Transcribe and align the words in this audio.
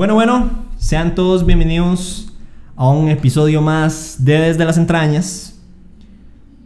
Bueno, 0.00 0.14
bueno, 0.14 0.48
sean 0.78 1.14
todos 1.14 1.44
bienvenidos 1.44 2.32
a 2.74 2.88
un 2.88 3.10
episodio 3.10 3.60
más 3.60 4.24
de 4.24 4.40
Desde 4.40 4.64
las 4.64 4.78
Entrañas. 4.78 5.60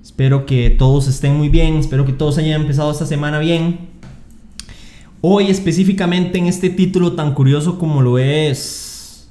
Espero 0.00 0.46
que 0.46 0.70
todos 0.70 1.08
estén 1.08 1.34
muy 1.36 1.48
bien, 1.48 1.78
espero 1.78 2.04
que 2.04 2.12
todos 2.12 2.38
hayan 2.38 2.60
empezado 2.60 2.92
esta 2.92 3.06
semana 3.06 3.40
bien. 3.40 3.88
Hoy 5.20 5.48
específicamente 5.48 6.38
en 6.38 6.46
este 6.46 6.70
título 6.70 7.14
tan 7.14 7.34
curioso 7.34 7.76
como 7.76 8.02
lo 8.02 8.18
es, 8.18 9.28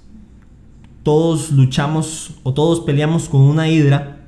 todos 1.04 1.54
luchamos 1.54 2.34
o 2.44 2.54
todos 2.54 2.82
peleamos 2.82 3.30
con 3.30 3.40
una 3.40 3.70
hidra. 3.70 4.28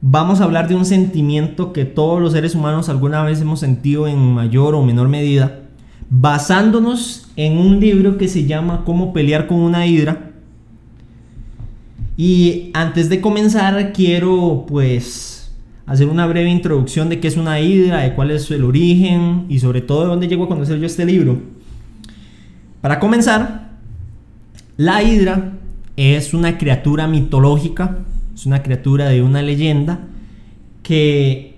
Vamos 0.00 0.40
a 0.40 0.44
hablar 0.44 0.66
de 0.66 0.74
un 0.74 0.84
sentimiento 0.84 1.72
que 1.72 1.84
todos 1.84 2.20
los 2.20 2.32
seres 2.32 2.56
humanos 2.56 2.88
alguna 2.88 3.22
vez 3.22 3.40
hemos 3.40 3.60
sentido 3.60 4.08
en 4.08 4.18
mayor 4.34 4.74
o 4.74 4.82
menor 4.82 5.08
medida 5.08 5.63
basándonos 6.10 7.28
en 7.36 7.58
un 7.58 7.80
libro 7.80 8.18
que 8.18 8.28
se 8.28 8.46
llama 8.46 8.82
Cómo 8.84 9.12
pelear 9.12 9.46
con 9.46 9.58
una 9.58 9.86
hidra. 9.86 10.32
Y 12.16 12.70
antes 12.74 13.08
de 13.08 13.20
comenzar 13.20 13.92
quiero 13.92 14.64
pues 14.68 15.52
hacer 15.86 16.08
una 16.08 16.26
breve 16.26 16.48
introducción 16.48 17.08
de 17.08 17.20
qué 17.20 17.28
es 17.28 17.36
una 17.36 17.60
hidra, 17.60 18.00
de 18.00 18.14
cuál 18.14 18.30
es 18.30 18.50
el 18.50 18.64
origen 18.64 19.46
y 19.48 19.58
sobre 19.58 19.80
todo 19.80 20.02
de 20.02 20.06
dónde 20.08 20.28
llego 20.28 20.44
a 20.44 20.48
conocer 20.48 20.78
yo 20.78 20.86
este 20.86 21.04
libro. 21.04 21.40
Para 22.80 23.00
comenzar, 23.00 23.70
la 24.76 25.02
hidra 25.02 25.52
es 25.96 26.34
una 26.34 26.58
criatura 26.58 27.06
mitológica, 27.06 27.98
es 28.34 28.46
una 28.46 28.62
criatura 28.62 29.08
de 29.08 29.22
una 29.22 29.42
leyenda 29.42 30.00
que 30.82 31.53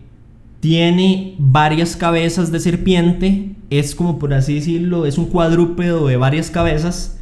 tiene 0.61 1.35
varias 1.39 1.97
cabezas 1.97 2.51
de 2.51 2.61
serpiente 2.61 3.57
es 3.71 3.95
como 3.95 4.19
por 4.19 4.33
así 4.33 4.55
decirlo, 4.55 5.07
es 5.07 5.19
un 5.19 5.27
cuadrúpedo 5.27 6.07
de 6.07 6.17
varias 6.17 6.51
cabezas 6.51 7.19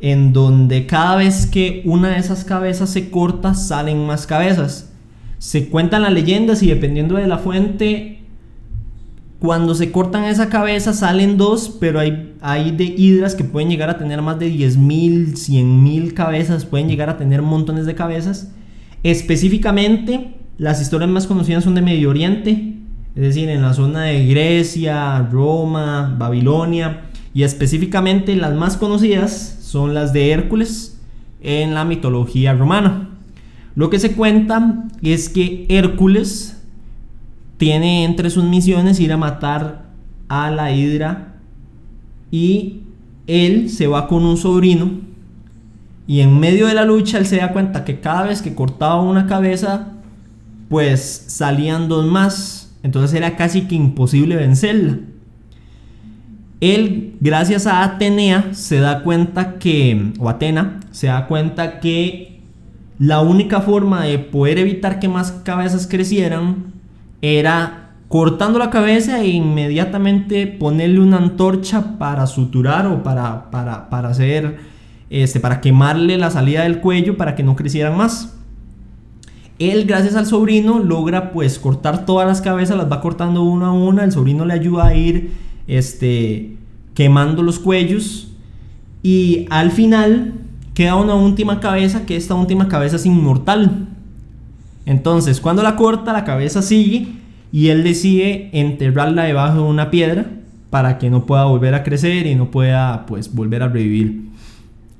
en 0.00 0.32
donde 0.32 0.86
cada 0.86 1.16
vez 1.16 1.46
que 1.46 1.82
una 1.84 2.10
de 2.10 2.18
esas 2.18 2.44
cabezas 2.44 2.90
se 2.90 3.10
corta 3.10 3.54
salen 3.54 4.06
más 4.06 4.26
cabezas. 4.26 4.92
Se 5.38 5.68
cuentan 5.68 6.02
las 6.02 6.12
leyendas 6.12 6.62
y 6.62 6.68
dependiendo 6.68 7.16
de 7.16 7.26
la 7.26 7.38
fuente, 7.38 8.20
cuando 9.40 9.74
se 9.74 9.90
cortan 9.90 10.24
esa 10.24 10.48
cabeza 10.48 10.92
salen 10.92 11.36
dos, 11.36 11.76
pero 11.80 11.98
hay, 12.00 12.34
hay 12.40 12.72
de 12.72 12.84
hidras 12.84 13.34
que 13.34 13.44
pueden 13.44 13.70
llegar 13.70 13.90
a 13.90 13.98
tener 13.98 14.22
más 14.22 14.38
de 14.38 14.52
10.000, 14.52 15.32
100.000 15.32 16.12
cabezas, 16.12 16.64
pueden 16.64 16.88
llegar 16.88 17.08
a 17.08 17.18
tener 17.18 17.42
montones 17.42 17.86
de 17.86 17.94
cabezas. 17.94 18.52
Específicamente, 19.02 20.34
las 20.58 20.80
historias 20.80 21.10
más 21.10 21.26
conocidas 21.26 21.64
son 21.64 21.76
de 21.76 21.82
Medio 21.82 22.10
Oriente, 22.10 22.77
es 23.18 23.34
decir, 23.34 23.48
en 23.48 23.62
la 23.62 23.74
zona 23.74 24.02
de 24.04 24.28
Grecia, 24.28 25.18
Roma, 25.32 26.14
Babilonia, 26.16 27.00
y 27.34 27.42
específicamente 27.42 28.36
las 28.36 28.54
más 28.54 28.76
conocidas 28.76 29.58
son 29.60 29.92
las 29.92 30.12
de 30.12 30.30
Hércules 30.30 31.00
en 31.40 31.74
la 31.74 31.84
mitología 31.84 32.52
romana. 32.52 33.08
Lo 33.74 33.90
que 33.90 33.98
se 33.98 34.12
cuenta 34.12 34.84
es 35.02 35.28
que 35.28 35.66
Hércules 35.68 36.62
tiene 37.56 38.04
entre 38.04 38.30
sus 38.30 38.44
misiones 38.44 39.00
ir 39.00 39.12
a 39.12 39.16
matar 39.16 39.86
a 40.28 40.52
la 40.52 40.70
hidra 40.70 41.40
y 42.30 42.82
él 43.26 43.68
se 43.68 43.88
va 43.88 44.06
con 44.06 44.24
un 44.24 44.36
sobrino 44.36 44.92
y 46.06 46.20
en 46.20 46.38
medio 46.38 46.68
de 46.68 46.74
la 46.74 46.84
lucha 46.84 47.18
él 47.18 47.26
se 47.26 47.38
da 47.38 47.52
cuenta 47.52 47.84
que 47.84 47.98
cada 47.98 48.28
vez 48.28 48.42
que 48.42 48.54
cortaba 48.54 49.02
una 49.02 49.26
cabeza 49.26 49.88
pues 50.68 51.24
salían 51.26 51.88
dos 51.88 52.06
más 52.06 52.57
entonces 52.82 53.14
era 53.14 53.36
casi 53.36 53.62
que 53.62 53.74
imposible 53.74 54.36
vencerla. 54.36 54.98
Él, 56.60 57.14
gracias 57.20 57.66
a 57.66 57.84
Atenea, 57.84 58.52
se 58.52 58.80
da 58.80 59.02
cuenta 59.02 59.58
que, 59.58 60.12
o 60.18 60.28
Atena, 60.28 60.80
se 60.90 61.06
da 61.06 61.26
cuenta 61.26 61.78
que 61.78 62.40
la 62.98 63.20
única 63.20 63.60
forma 63.60 64.04
de 64.04 64.18
poder 64.18 64.58
evitar 64.58 64.98
que 64.98 65.08
más 65.08 65.30
cabezas 65.30 65.86
crecieran 65.86 66.72
era 67.22 67.90
cortando 68.08 68.58
la 68.58 68.70
cabeza 68.70 69.20
e 69.20 69.28
inmediatamente 69.28 70.46
ponerle 70.46 70.98
una 70.98 71.18
antorcha 71.18 71.98
para 71.98 72.26
suturar 72.26 72.86
o 72.86 73.02
para, 73.02 73.50
para, 73.50 73.88
para 73.88 74.08
hacer, 74.08 74.56
este, 75.10 75.38
para 75.38 75.60
quemarle 75.60 76.16
la 76.16 76.30
salida 76.30 76.62
del 76.62 76.80
cuello 76.80 77.16
para 77.16 77.36
que 77.36 77.44
no 77.44 77.54
crecieran 77.54 77.96
más. 77.96 78.37
Él, 79.58 79.84
gracias 79.86 80.14
al 80.14 80.26
sobrino, 80.26 80.78
logra 80.78 81.32
pues 81.32 81.58
cortar 81.58 82.06
todas 82.06 82.28
las 82.28 82.40
cabezas, 82.40 82.76
las 82.76 82.90
va 82.90 83.00
cortando 83.00 83.42
una 83.42 83.68
a 83.68 83.72
una. 83.72 84.04
El 84.04 84.12
sobrino 84.12 84.44
le 84.44 84.54
ayuda 84.54 84.86
a 84.86 84.94
ir 84.94 85.32
este, 85.66 86.56
quemando 86.94 87.42
los 87.42 87.58
cuellos. 87.58 88.32
Y 89.02 89.46
al 89.50 89.70
final 89.72 90.34
queda 90.74 90.94
una 90.94 91.14
última 91.14 91.60
cabeza, 91.60 92.06
que 92.06 92.16
esta 92.16 92.34
última 92.34 92.68
cabeza 92.68 92.96
es 92.96 93.06
inmortal. 93.06 93.88
Entonces, 94.86 95.40
cuando 95.40 95.62
la 95.62 95.76
corta, 95.76 96.12
la 96.12 96.24
cabeza 96.24 96.62
sigue 96.62 97.08
y 97.50 97.68
él 97.68 97.82
decide 97.82 98.50
enterrarla 98.52 99.24
debajo 99.24 99.62
de 99.62 99.68
una 99.68 99.90
piedra 99.90 100.26
para 100.70 100.98
que 100.98 101.10
no 101.10 101.26
pueda 101.26 101.44
volver 101.44 101.74
a 101.74 101.82
crecer 101.82 102.26
y 102.26 102.34
no 102.34 102.50
pueda 102.50 103.06
pues 103.06 103.34
volver 103.34 103.62
a 103.62 103.68
revivir. 103.68 104.28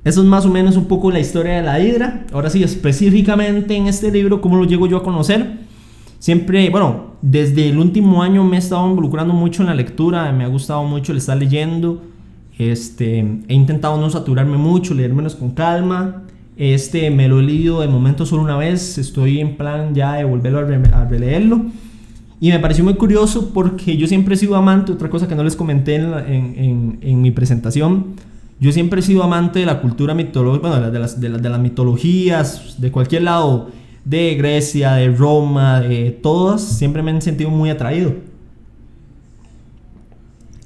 Eso 0.03 0.21
es 0.21 0.27
más 0.27 0.45
o 0.45 0.49
menos 0.49 0.77
un 0.77 0.85
poco 0.85 1.11
la 1.11 1.19
historia 1.19 1.57
de 1.57 1.63
la 1.63 1.79
hidra. 1.79 2.25
Ahora 2.31 2.49
sí, 2.49 2.63
específicamente 2.63 3.75
en 3.75 3.87
este 3.87 4.11
libro, 4.11 4.39
¿cómo 4.39 4.57
lo 4.57 4.63
llego 4.63 4.87
yo 4.87 4.97
a 4.97 5.03
conocer? 5.03 5.59
Siempre, 6.19 6.69
bueno, 6.69 7.15
desde 7.21 7.69
el 7.69 7.77
último 7.77 8.23
año 8.23 8.43
me 8.43 8.55
he 8.55 8.59
estado 8.59 8.87
involucrando 8.89 9.33
mucho 9.33 9.61
en 9.61 9.67
la 9.67 9.75
lectura, 9.75 10.31
me 10.31 10.43
ha 10.43 10.47
gustado 10.47 10.83
mucho 10.83 11.11
el 11.11 11.17
estar 11.17 11.37
leyendo. 11.37 12.01
Este, 12.57 13.19
he 13.47 13.53
intentado 13.53 13.99
no 13.99 14.09
saturarme 14.09 14.57
mucho, 14.57 14.93
leérmelos 14.93 15.35
con 15.35 15.51
calma. 15.51 16.23
Este 16.57 17.09
me 17.09 17.27
lo 17.29 17.39
he 17.39 17.43
leído 17.43 17.79
de 17.79 17.87
momento 17.87 18.25
solo 18.25 18.43
una 18.43 18.57
vez, 18.57 18.97
estoy 18.97 19.39
en 19.39 19.55
plan 19.55 19.95
ya 19.95 20.13
de 20.13 20.25
volverlo 20.25 20.59
a, 20.59 21.05
releerlo. 21.05 21.61
Y 22.41 22.49
me 22.49 22.59
pareció 22.59 22.83
muy 22.83 22.95
curioso 22.95 23.51
porque 23.53 23.95
yo 23.95 24.07
siempre 24.07 24.35
he 24.35 24.37
sido 24.37 24.55
amante, 24.55 24.91
otra 24.91 25.09
cosa 25.09 25.27
que 25.27 25.35
no 25.35 25.43
les 25.43 25.55
comenté 25.55 25.95
en, 25.95 26.13
en, 26.27 26.99
en 27.01 27.21
mi 27.21 27.31
presentación, 27.31 28.15
yo 28.59 28.71
siempre 28.71 28.99
he 28.99 29.03
sido 29.03 29.23
amante 29.23 29.59
de 29.59 29.65
la 29.65 29.79
cultura 29.79 30.13
mitológica, 30.13 30.67
bueno, 30.67 30.91
de 30.91 30.99
las, 30.99 31.19
de, 31.21 31.29
las, 31.29 31.59
mitologías, 31.59 32.75
de 32.79 32.91
cualquier 32.91 33.23
lado, 33.23 33.69
de 34.03 34.35
Grecia, 34.35 34.93
de 34.93 35.09
Roma, 35.09 35.79
de 35.79 36.11
todas, 36.11 36.61
siempre 36.61 37.01
me 37.01 37.11
han 37.11 37.21
sentido 37.21 37.49
muy 37.49 37.69
atraído. 37.69 38.15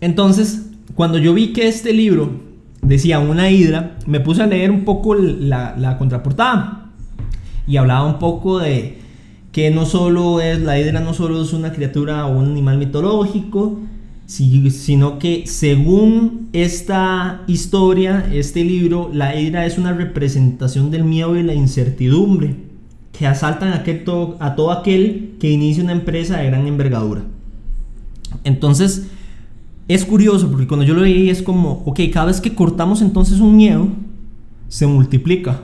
Entonces, 0.01 0.71
cuando 0.95 1.17
yo 1.19 1.33
vi 1.33 1.53
que 1.53 1.67
este 1.67 1.93
libro 1.93 2.41
decía 2.81 3.19
una 3.19 3.49
hidra, 3.51 3.97
me 4.07 4.19
puse 4.19 4.41
a 4.41 4.47
leer 4.47 4.71
un 4.71 4.85
poco 4.85 5.13
la, 5.15 5.75
la 5.77 5.97
contraportada 5.97 6.89
y 7.67 7.77
hablaba 7.77 8.05
un 8.05 8.19
poco 8.19 8.59
de 8.59 8.97
que 9.51 9.69
no 9.69 9.85
solo 9.85 10.41
es 10.41 10.59
la 10.59 10.79
hidra, 10.79 10.99
no 10.99 11.13
solo 11.13 11.41
es 11.43 11.53
una 11.53 11.71
criatura 11.71 12.25
o 12.25 12.39
un 12.39 12.49
animal 12.49 12.79
mitológico, 12.79 13.79
sino 14.25 15.19
que 15.19 15.43
según 15.45 16.49
esta 16.53 17.43
historia, 17.47 18.29
este 18.31 18.63
libro, 18.63 19.09
la 19.13 19.39
ira 19.39 19.65
es 19.65 19.77
una 19.77 19.93
representación 19.93 20.91
del 20.91 21.03
miedo 21.03 21.37
y 21.37 21.43
la 21.43 21.53
incertidumbre 21.53 22.55
que 23.11 23.27
asaltan 23.27 23.69
a, 23.73 23.83
a 24.39 24.55
todo 24.55 24.71
aquel 24.71 25.35
que 25.39 25.51
inicia 25.51 25.83
una 25.83 25.91
empresa 25.91 26.37
de 26.37 26.47
gran 26.47 26.65
envergadura. 26.67 27.23
Entonces, 28.43 29.07
es 29.87 30.05
curioso 30.05 30.49
porque 30.49 30.67
cuando 30.67 30.85
yo 30.85 30.93
lo 30.93 31.01
leí 31.01 31.29
es 31.29 31.41
como, 31.41 31.83
ok, 31.85 31.99
cada 32.11 32.27
vez 32.27 32.41
que 32.41 32.55
cortamos 32.55 33.01
entonces 33.01 33.39
un 33.39 33.55
miedo, 33.55 33.87
se 34.67 34.87
multiplica. 34.87 35.61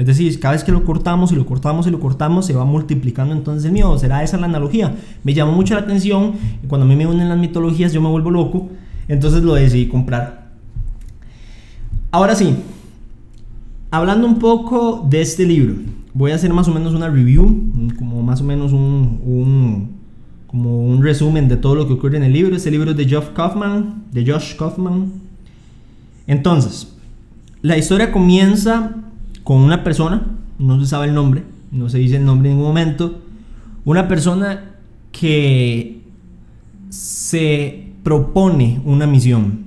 Es 0.00 0.06
decir, 0.06 0.40
cada 0.40 0.52
vez 0.52 0.64
que 0.64 0.72
lo 0.72 0.82
cortamos 0.82 1.30
y 1.30 1.34
lo 1.34 1.44
cortamos 1.44 1.86
y 1.86 1.90
lo 1.90 2.00
cortamos, 2.00 2.46
se 2.46 2.54
va 2.54 2.64
multiplicando 2.64 3.34
entonces 3.34 3.66
el 3.66 3.72
miedo. 3.72 3.98
¿Será 3.98 4.22
esa 4.22 4.38
la 4.38 4.46
analogía? 4.46 4.96
Me 5.24 5.34
llamó 5.34 5.52
mucho 5.52 5.74
la 5.74 5.80
atención 5.80 6.36
y 6.64 6.66
cuando 6.68 6.86
a 6.86 6.88
mí 6.88 6.96
me 6.96 7.06
unen 7.06 7.28
las 7.28 7.36
mitologías 7.36 7.92
yo 7.92 8.00
me 8.00 8.08
vuelvo 8.08 8.30
loco. 8.30 8.70
Entonces 9.08 9.42
lo 9.42 9.52
decidí 9.52 9.88
comprar. 9.88 10.52
Ahora 12.12 12.34
sí, 12.34 12.56
hablando 13.90 14.26
un 14.26 14.38
poco 14.38 15.06
de 15.06 15.20
este 15.20 15.44
libro, 15.44 15.74
voy 16.14 16.30
a 16.30 16.36
hacer 16.36 16.50
más 16.50 16.66
o 16.66 16.72
menos 16.72 16.94
una 16.94 17.10
review, 17.10 17.44
como 17.98 18.22
más 18.22 18.40
o 18.40 18.44
menos 18.44 18.72
un, 18.72 19.90
como 20.46 20.82
un 20.82 21.02
resumen 21.02 21.46
de 21.46 21.58
todo 21.58 21.74
lo 21.74 21.86
que 21.86 21.92
ocurre 21.92 22.16
en 22.16 22.22
el 22.22 22.32
libro. 22.32 22.56
Este 22.56 22.70
libro 22.70 22.92
es 22.92 22.96
de 22.96 23.04
Josh 23.04 23.34
Kaufman, 23.34 24.04
de 24.12 24.24
Josh 24.32 24.56
Kaufman. 24.56 25.12
Entonces, 26.26 26.90
la 27.60 27.76
historia 27.76 28.10
comienza 28.10 28.96
con 29.44 29.58
una 29.58 29.82
persona, 29.84 30.26
no 30.58 30.80
se 30.80 30.86
sabe 30.86 31.06
el 31.06 31.14
nombre, 31.14 31.44
no 31.70 31.88
se 31.88 31.98
dice 31.98 32.16
el 32.16 32.24
nombre 32.24 32.50
en 32.50 32.56
ningún 32.56 32.68
momento, 32.68 33.20
una 33.84 34.08
persona 34.08 34.74
que 35.12 36.00
se 36.88 37.86
propone 38.02 38.80
una 38.84 39.06
misión. 39.06 39.64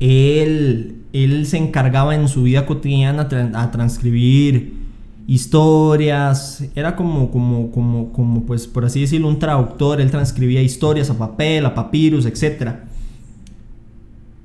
Él, 0.00 0.96
él 1.12 1.46
se 1.46 1.58
encargaba 1.58 2.14
en 2.14 2.28
su 2.28 2.42
vida 2.42 2.66
cotidiana 2.66 3.28
a 3.54 3.70
transcribir 3.70 4.82
historias, 5.26 6.64
era 6.74 6.96
como, 6.96 7.30
como, 7.30 7.70
como, 7.70 8.12
como, 8.12 8.44
pues 8.44 8.66
por 8.66 8.84
así 8.84 9.00
decirlo, 9.00 9.28
un 9.28 9.38
traductor, 9.38 10.00
él 10.00 10.10
transcribía 10.10 10.60
historias 10.62 11.10
a 11.10 11.18
papel, 11.18 11.64
a 11.64 11.74
papyrus, 11.74 12.26
etc. 12.26 12.72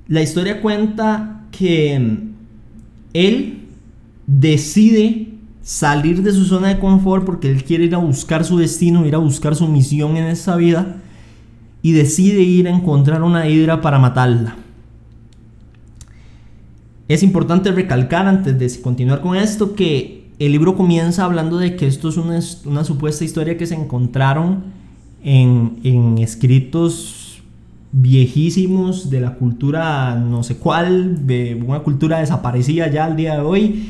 La 0.07 0.21
historia 0.21 0.62
cuenta 0.62 1.42
que 1.51 2.00
mm, 2.00 2.18
él 3.13 3.56
decide 4.27 5.29
salir 5.62 6.21
de 6.21 6.31
su 6.31 6.45
zona 6.45 6.68
de 6.68 6.79
confort 6.79 7.25
porque 7.25 7.50
él 7.50 7.63
quiere 7.63 7.85
ir 7.85 7.95
a 7.95 7.97
buscar 7.97 8.45
su 8.45 8.57
destino, 8.57 9.06
ir 9.06 9.15
a 9.15 9.19
buscar 9.19 9.56
su 9.56 9.68
misión 9.68 10.15
en 10.18 10.25
esta 10.25 10.56
vida 10.56 10.97
y 11.81 11.94
decide 11.94 12.41
ir 12.41 12.68
a 12.68 12.71
encontrar 12.71 13.24
una 13.24 13.47
hidra 13.50 13.81
para 13.81 13.97
matarla. 13.97 14.56
Es 17.07 17.24
importante 17.24 17.71
recalcar 17.71 18.27
antes 18.27 18.59
de 18.59 18.81
continuar 18.81 19.21
con 19.21 19.35
esto 19.38 19.75
que 19.75 20.27
el 20.39 20.51
libro 20.51 20.75
comienza 20.75 21.23
hablando 21.23 21.57
de 21.57 21.75
que 21.77 21.88
esto 21.88 22.09
es 22.09 22.18
una, 22.18 22.83
supuesta 22.83 23.23
historia 23.23 23.57
que 23.57 23.65
se 23.65 23.75
encontraron 23.75 24.63
en, 25.23 25.80
en 25.83 26.18
escritos 26.18 27.41
viejísimos 27.94 29.09
de 29.09 29.21
la 29.21 29.35
cultura 29.35 30.15
no 30.15 30.44
sé 30.44 30.57
cuál, 30.57 31.25
de 31.25 31.56
una 31.65 31.80
cultura 31.80 32.19
desaparecida 32.19 32.91
ya 32.91 33.06
al 33.06 33.15
día 33.15 33.35
de 33.35 33.41
hoy 33.41 33.89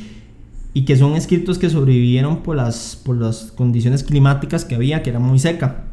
y 0.73 0.85
que 0.85 0.95
son 0.95 1.15
escritos 1.15 1.57
que 1.57 1.69
sobrevivieron 1.69 2.43
por 2.43 2.55
las, 2.55 3.01
por 3.03 3.17
las 3.17 3.51
condiciones 3.51 4.03
climáticas 4.03 4.65
que 4.65 4.75
había, 4.75 5.01
que 5.01 5.09
era 5.09 5.19
muy 5.19 5.39
seca. 5.39 5.85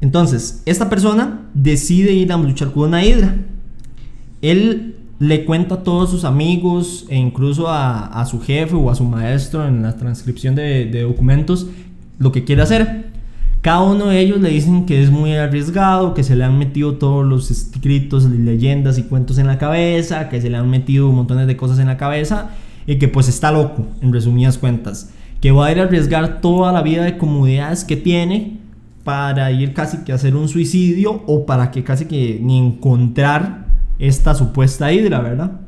Entonces, 0.00 0.62
esta 0.66 0.90
persona 0.90 1.42
decide 1.54 2.12
ir 2.12 2.32
a 2.32 2.36
luchar 2.36 2.72
con 2.72 2.88
una 2.88 3.04
hidra. 3.04 3.36
Él 4.40 4.96
le 5.20 5.44
cuenta 5.44 5.76
a 5.76 5.82
todos 5.84 6.10
sus 6.10 6.24
amigos 6.24 7.06
e 7.08 7.16
incluso 7.16 7.68
a, 7.68 8.26
su 8.28 8.40
jefe 8.40 8.74
o 8.74 8.90
a 8.90 8.96
su 8.96 9.04
maestro 9.04 9.64
en 9.64 9.82
la 9.82 9.96
transcripción 9.96 10.56
de, 10.56 10.86
de, 10.86 11.02
documentos 11.02 11.68
lo 12.18 12.32
que 12.32 12.42
quiere 12.42 12.62
hacer. 12.62 13.12
Cada 13.60 13.82
uno 13.82 14.06
de 14.06 14.18
ellos 14.18 14.40
le 14.40 14.48
dicen 14.48 14.86
que 14.86 15.00
es 15.00 15.12
muy 15.12 15.36
arriesgado, 15.36 16.14
que 16.14 16.24
se 16.24 16.34
le 16.34 16.42
han 16.42 16.58
metido 16.58 16.94
todos 16.94 17.24
los 17.24 17.52
escritos, 17.52 18.24
leyendas 18.24 18.98
y 18.98 19.04
cuentos 19.04 19.38
en 19.38 19.46
la 19.46 19.58
cabeza, 19.58 20.28
que 20.28 20.40
se 20.40 20.50
le 20.50 20.56
han 20.56 20.68
metido 20.68 21.12
montones 21.12 21.46
de 21.46 21.56
cosas 21.56 21.78
en 21.78 21.86
la 21.86 21.96
cabeza 21.96 22.50
y 22.86 22.96
que 22.96 23.08
pues 23.08 23.28
está 23.28 23.52
loco, 23.52 23.86
en 24.00 24.12
resumidas 24.12 24.58
cuentas. 24.58 25.10
Que 25.40 25.52
va 25.52 25.66
a 25.66 25.72
ir 25.72 25.80
a 25.80 25.84
arriesgar 25.84 26.40
toda 26.40 26.72
la 26.72 26.82
vida 26.82 27.04
de 27.04 27.18
comodidades 27.18 27.84
que 27.84 27.96
tiene 27.96 28.58
para 29.04 29.50
ir 29.50 29.74
casi 29.74 29.98
que 29.98 30.12
a 30.12 30.14
hacer 30.14 30.36
un 30.36 30.48
suicidio 30.48 31.22
o 31.26 31.44
para 31.46 31.70
que 31.70 31.82
casi 31.82 32.04
que 32.06 32.38
ni 32.40 32.58
encontrar 32.58 33.66
esta 33.98 34.34
supuesta 34.34 34.92
hidra, 34.92 35.20
¿verdad? 35.20 35.60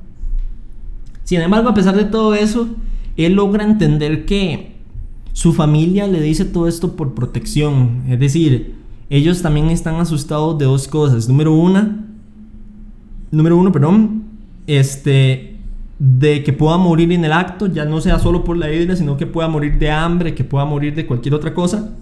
Sin 1.25 1.41
embargo, 1.41 1.69
a 1.69 1.75
pesar 1.75 1.97
de 1.97 2.05
todo 2.05 2.35
eso, 2.35 2.69
él 3.17 3.35
logra 3.35 3.65
entender 3.65 4.25
que 4.27 4.75
su 5.33 5.53
familia 5.53 6.07
le 6.07 6.21
dice 6.21 6.45
todo 6.45 6.69
esto 6.69 6.97
por 6.97 7.15
protección. 7.15 8.03
Es 8.09 8.21
decir, 8.21 8.75
ellos 9.11 9.43
también 9.43 9.71
están 9.71 9.97
asustados 9.97 10.59
de 10.59 10.65
dos 10.65 10.87
cosas. 10.89 11.29
Número 11.29 11.53
una, 11.53 12.05
número 13.31 13.57
uno, 13.57 13.73
perdón, 13.73 14.25
este, 14.67 15.54
de 16.07 16.45
que 16.45 16.53
pueda 16.53 16.77
morir 16.77 17.11
en 17.13 17.25
el 17.25 17.33
acto, 17.33 17.67
ya 17.67 17.87
no 17.87 17.99
sea 18.03 18.19
solo 18.19 18.45
por 18.45 18.59
la 18.59 18.71
hidra, 18.71 18.95
sino 18.95 19.17
que 19.17 19.27
pueda 19.27 19.49
morir 19.49 19.79
de 19.79 19.91
hambre, 19.91 20.35
que 20.35 20.45
pueda 20.45 20.67
morir 20.67 20.95
de 20.95 21.07
cualquier 21.07 21.33
otra 21.33 21.55
cosa. 21.55 21.95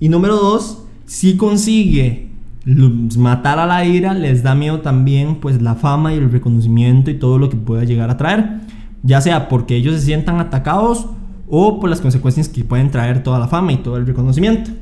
Y 0.00 0.08
número 0.08 0.34
dos, 0.34 0.82
si 1.06 1.36
consigue 1.36 2.30
matar 3.16 3.60
a 3.60 3.66
la 3.66 3.84
ira, 3.84 4.12
les 4.12 4.42
da 4.42 4.56
miedo 4.56 4.80
también 4.80 5.36
pues 5.36 5.62
la 5.62 5.76
fama 5.76 6.12
y 6.12 6.16
el 6.16 6.32
reconocimiento 6.32 7.12
y 7.12 7.14
todo 7.14 7.38
lo 7.38 7.48
que 7.48 7.56
pueda 7.56 7.84
llegar 7.84 8.10
a 8.10 8.16
traer. 8.16 8.60
Ya 9.04 9.20
sea 9.20 9.48
porque 9.48 9.76
ellos 9.76 9.94
se 9.94 10.00
sientan 10.00 10.40
atacados 10.40 11.06
o 11.46 11.78
por 11.78 11.90
las 11.90 12.00
consecuencias 12.00 12.48
que 12.48 12.64
pueden 12.64 12.90
traer 12.90 13.22
toda 13.22 13.38
la 13.38 13.46
fama 13.46 13.72
y 13.72 13.76
todo 13.76 13.98
el 13.98 14.06
reconocimiento. 14.06 14.72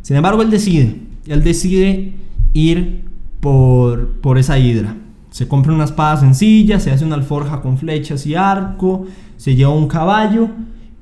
Sin 0.00 0.16
embargo, 0.16 0.40
él 0.40 0.50
decide, 0.50 0.96
él 1.26 1.44
decide 1.44 2.14
ir 2.54 3.04
por, 3.40 4.08
por 4.22 4.38
esa 4.38 4.58
hidra. 4.58 4.96
Se 5.30 5.48
compra 5.48 5.72
una 5.72 5.84
espada 5.84 6.18
sencilla, 6.18 6.80
se 6.80 6.90
hace 6.90 7.04
una 7.04 7.14
alforja 7.16 7.60
con 7.60 7.78
flechas 7.78 8.26
y 8.26 8.34
arco, 8.34 9.06
se 9.36 9.54
lleva 9.54 9.72
un 9.72 9.88
caballo 9.88 10.48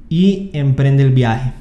y 0.09 0.51
emprende 0.53 1.03
el 1.03 1.13
viaje. 1.13 1.53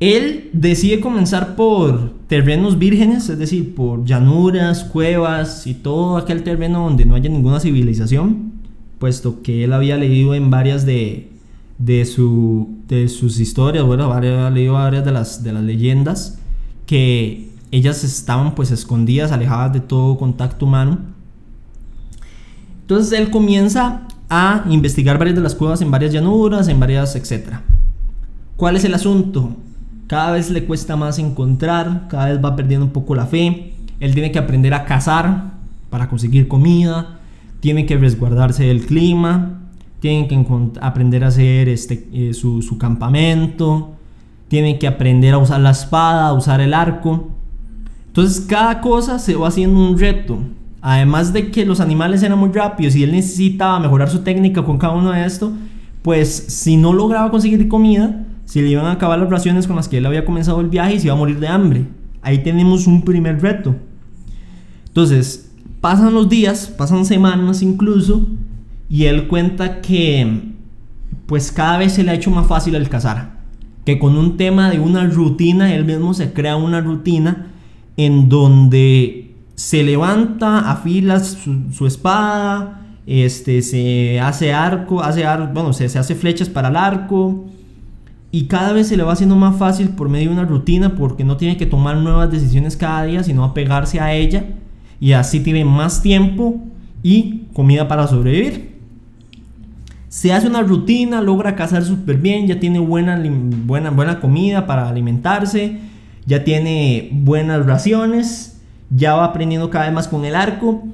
Él 0.00 0.50
decide 0.52 0.98
comenzar 0.98 1.54
por 1.54 2.12
terrenos 2.26 2.76
vírgenes, 2.76 3.28
es 3.28 3.38
decir, 3.38 3.74
por 3.74 4.04
llanuras, 4.04 4.82
cuevas 4.82 5.64
y 5.68 5.74
todo 5.74 6.16
aquel 6.16 6.42
terreno 6.42 6.82
donde 6.84 7.04
no 7.04 7.14
haya 7.14 7.30
ninguna 7.30 7.60
civilización, 7.60 8.52
puesto 8.98 9.42
que 9.42 9.62
él 9.62 9.72
había 9.72 9.96
leído 9.96 10.34
en 10.34 10.50
varias 10.50 10.84
de, 10.84 11.30
de, 11.78 12.04
su, 12.04 12.68
de 12.88 13.08
sus 13.08 13.38
historias, 13.38 13.84
bueno, 13.84 14.12
había 14.12 14.50
leído 14.50 14.72
varias 14.74 15.04
de 15.04 15.12
las, 15.12 15.44
de 15.44 15.52
las 15.52 15.62
leyendas, 15.62 16.40
que 16.84 17.51
ellas 17.72 18.04
estaban 18.04 18.54
pues 18.54 18.70
escondidas, 18.70 19.32
alejadas 19.32 19.72
de 19.72 19.80
todo 19.80 20.18
contacto 20.18 20.66
humano. 20.66 20.98
Entonces 22.82 23.18
él 23.18 23.30
comienza 23.30 24.02
a 24.28 24.64
investigar 24.68 25.18
varias 25.18 25.36
de 25.36 25.42
las 25.42 25.54
cuevas 25.54 25.80
en 25.80 25.90
varias 25.90 26.12
llanuras, 26.12 26.68
en 26.68 26.78
varias, 26.78 27.16
etc. 27.16 27.56
¿Cuál 28.56 28.76
es 28.76 28.84
el 28.84 28.92
asunto? 28.92 29.56
Cada 30.06 30.32
vez 30.32 30.50
le 30.50 30.66
cuesta 30.66 30.96
más 30.96 31.18
encontrar, 31.18 32.08
cada 32.08 32.26
vez 32.26 32.44
va 32.44 32.54
perdiendo 32.54 32.84
un 32.84 32.92
poco 32.92 33.14
la 33.14 33.26
fe. 33.26 33.72
Él 34.00 34.12
tiene 34.12 34.30
que 34.30 34.38
aprender 34.38 34.74
a 34.74 34.84
cazar 34.84 35.52
para 35.88 36.10
conseguir 36.10 36.48
comida, 36.48 37.20
tiene 37.60 37.86
que 37.86 37.96
resguardarse 37.96 38.64
del 38.64 38.84
clima, 38.84 39.60
tiene 40.00 40.28
que 40.28 40.44
aprender 40.82 41.24
a 41.24 41.28
hacer 41.28 41.70
este, 41.70 42.06
eh, 42.12 42.34
su 42.34 42.76
campamento, 42.78 43.92
tiene 44.48 44.78
que 44.78 44.86
aprender 44.86 45.32
a 45.32 45.38
usar 45.38 45.60
la 45.60 45.70
espada, 45.70 46.28
a 46.28 46.32
usar 46.34 46.60
el 46.60 46.74
arco. 46.74 47.30
Entonces 48.12 48.44
cada 48.46 48.82
cosa 48.82 49.18
se 49.18 49.34
va 49.34 49.48
haciendo 49.48 49.78
un 49.78 49.98
reto. 49.98 50.38
Además 50.82 51.32
de 51.32 51.50
que 51.50 51.64
los 51.64 51.80
animales 51.80 52.22
eran 52.22 52.38
muy 52.38 52.50
rápidos 52.50 52.94
y 52.94 53.02
él 53.04 53.12
necesitaba 53.12 53.80
mejorar 53.80 54.10
su 54.10 54.18
técnica 54.18 54.62
con 54.62 54.76
cada 54.76 54.92
uno 54.92 55.12
de 55.12 55.24
esto, 55.24 55.50
pues 56.02 56.28
si 56.28 56.76
no 56.76 56.92
lograba 56.92 57.30
conseguir 57.30 57.68
comida, 57.68 58.26
si 58.44 58.60
le 58.60 58.68
iban 58.68 58.84
a 58.84 58.92
acabar 58.92 59.18
las 59.18 59.30
raciones 59.30 59.66
con 59.66 59.76
las 59.76 59.88
que 59.88 59.96
él 59.96 60.04
había 60.04 60.26
comenzado 60.26 60.60
el 60.60 60.68
viaje 60.68 60.96
y 60.96 60.98
se 60.98 61.06
iba 61.06 61.14
a 61.14 61.18
morir 61.18 61.40
de 61.40 61.48
hambre. 61.48 61.86
Ahí 62.20 62.42
tenemos 62.42 62.86
un 62.86 63.00
primer 63.00 63.40
reto. 63.40 63.76
Entonces, 64.88 65.50
pasan 65.80 66.12
los 66.12 66.28
días, 66.28 66.66
pasan 66.66 67.06
semanas 67.06 67.62
incluso, 67.62 68.26
y 68.90 69.04
él 69.04 69.26
cuenta 69.26 69.80
que 69.80 70.52
pues 71.24 71.50
cada 71.50 71.78
vez 71.78 71.94
se 71.94 72.02
le 72.02 72.10
ha 72.10 72.14
hecho 72.14 72.30
más 72.30 72.46
fácil 72.46 72.74
el 72.74 72.90
cazar. 72.90 73.40
Que 73.86 73.98
con 73.98 74.18
un 74.18 74.36
tema 74.36 74.68
de 74.68 74.80
una 74.80 75.06
rutina, 75.06 75.74
él 75.74 75.86
mismo 75.86 76.12
se 76.12 76.34
crea 76.34 76.56
una 76.56 76.82
rutina 76.82 77.51
en 77.96 78.28
donde 78.28 79.34
se 79.54 79.82
levanta, 79.82 80.70
afila 80.70 81.20
su, 81.20 81.70
su 81.72 81.86
espada, 81.86 82.82
este, 83.06 83.62
se 83.62 84.20
hace 84.20 84.52
arco, 84.52 85.02
hace 85.02 85.24
bueno, 85.52 85.72
se, 85.72 85.88
se 85.88 85.98
hace 85.98 86.14
flechas 86.14 86.48
para 86.48 86.68
el 86.68 86.76
arco, 86.76 87.46
y 88.34 88.46
cada 88.46 88.72
vez 88.72 88.88
se 88.88 88.96
le 88.96 89.02
va 89.02 89.12
haciendo 89.12 89.36
más 89.36 89.56
fácil 89.56 89.90
por 89.90 90.08
medio 90.08 90.30
de 90.30 90.36
una 90.36 90.44
rutina 90.46 90.94
porque 90.94 91.22
no 91.22 91.36
tiene 91.36 91.58
que 91.58 91.66
tomar 91.66 91.98
nuevas 91.98 92.30
decisiones 92.30 92.78
cada 92.78 93.04
día, 93.04 93.22
sino 93.22 93.44
apegarse 93.44 94.00
a 94.00 94.14
ella 94.14 94.46
y 94.98 95.12
así 95.12 95.40
tiene 95.40 95.66
más 95.66 96.00
tiempo 96.00 96.62
y 97.02 97.42
comida 97.52 97.88
para 97.88 98.06
sobrevivir. 98.06 98.72
Se 100.08 100.32
hace 100.32 100.46
una 100.46 100.62
rutina, 100.62 101.20
logra 101.20 101.56
cazar 101.56 101.84
súper 101.84 102.16
bien, 102.16 102.46
ya 102.46 102.58
tiene 102.58 102.78
buena, 102.78 103.22
buena, 103.66 103.90
buena 103.90 104.20
comida 104.20 104.66
para 104.66 104.88
alimentarse, 104.88 105.78
ya 106.26 106.44
tiene 106.44 107.10
buenas 107.12 107.66
raciones, 107.66 108.60
ya 108.90 109.14
va 109.14 109.24
aprendiendo 109.24 109.70
cada 109.70 109.86
vez 109.86 109.94
más 109.94 110.08
con 110.08 110.24
el 110.24 110.34
arco 110.34 110.84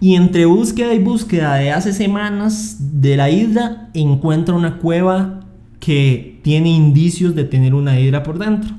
y 0.00 0.16
entre 0.16 0.44
búsqueda 0.44 0.92
y 0.92 0.98
búsqueda 0.98 1.54
de 1.54 1.70
hace 1.70 1.92
semanas 1.92 2.76
de 3.00 3.16
la 3.16 3.30
isla 3.30 3.88
encuentra 3.94 4.54
una 4.54 4.78
cueva 4.78 5.40
que 5.80 6.40
tiene 6.42 6.70
indicios 6.70 7.34
de 7.34 7.44
tener 7.44 7.74
una 7.74 7.98
hidra 7.98 8.22
por 8.22 8.38
dentro. 8.38 8.74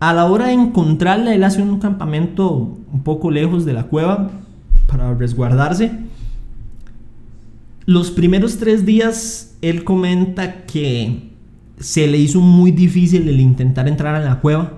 A 0.00 0.12
la 0.12 0.26
hora 0.26 0.46
de 0.46 0.52
encontrarla, 0.52 1.34
él 1.34 1.44
hace 1.44 1.60
un 1.60 1.80
campamento 1.80 2.78
un 2.92 3.02
poco 3.02 3.30
lejos 3.30 3.64
de 3.64 3.72
la 3.72 3.84
cueva 3.84 4.30
para 4.86 5.14
resguardarse. 5.14 5.92
Los 7.84 8.10
primeros 8.10 8.58
tres 8.58 8.86
días, 8.86 9.56
él 9.60 9.82
comenta 9.82 10.66
que 10.66 11.27
se 11.80 12.06
le 12.06 12.18
hizo 12.18 12.40
muy 12.40 12.70
difícil 12.70 13.28
el 13.28 13.40
intentar 13.40 13.88
entrar 13.88 14.14
a 14.14 14.20
la 14.20 14.40
cueva, 14.40 14.72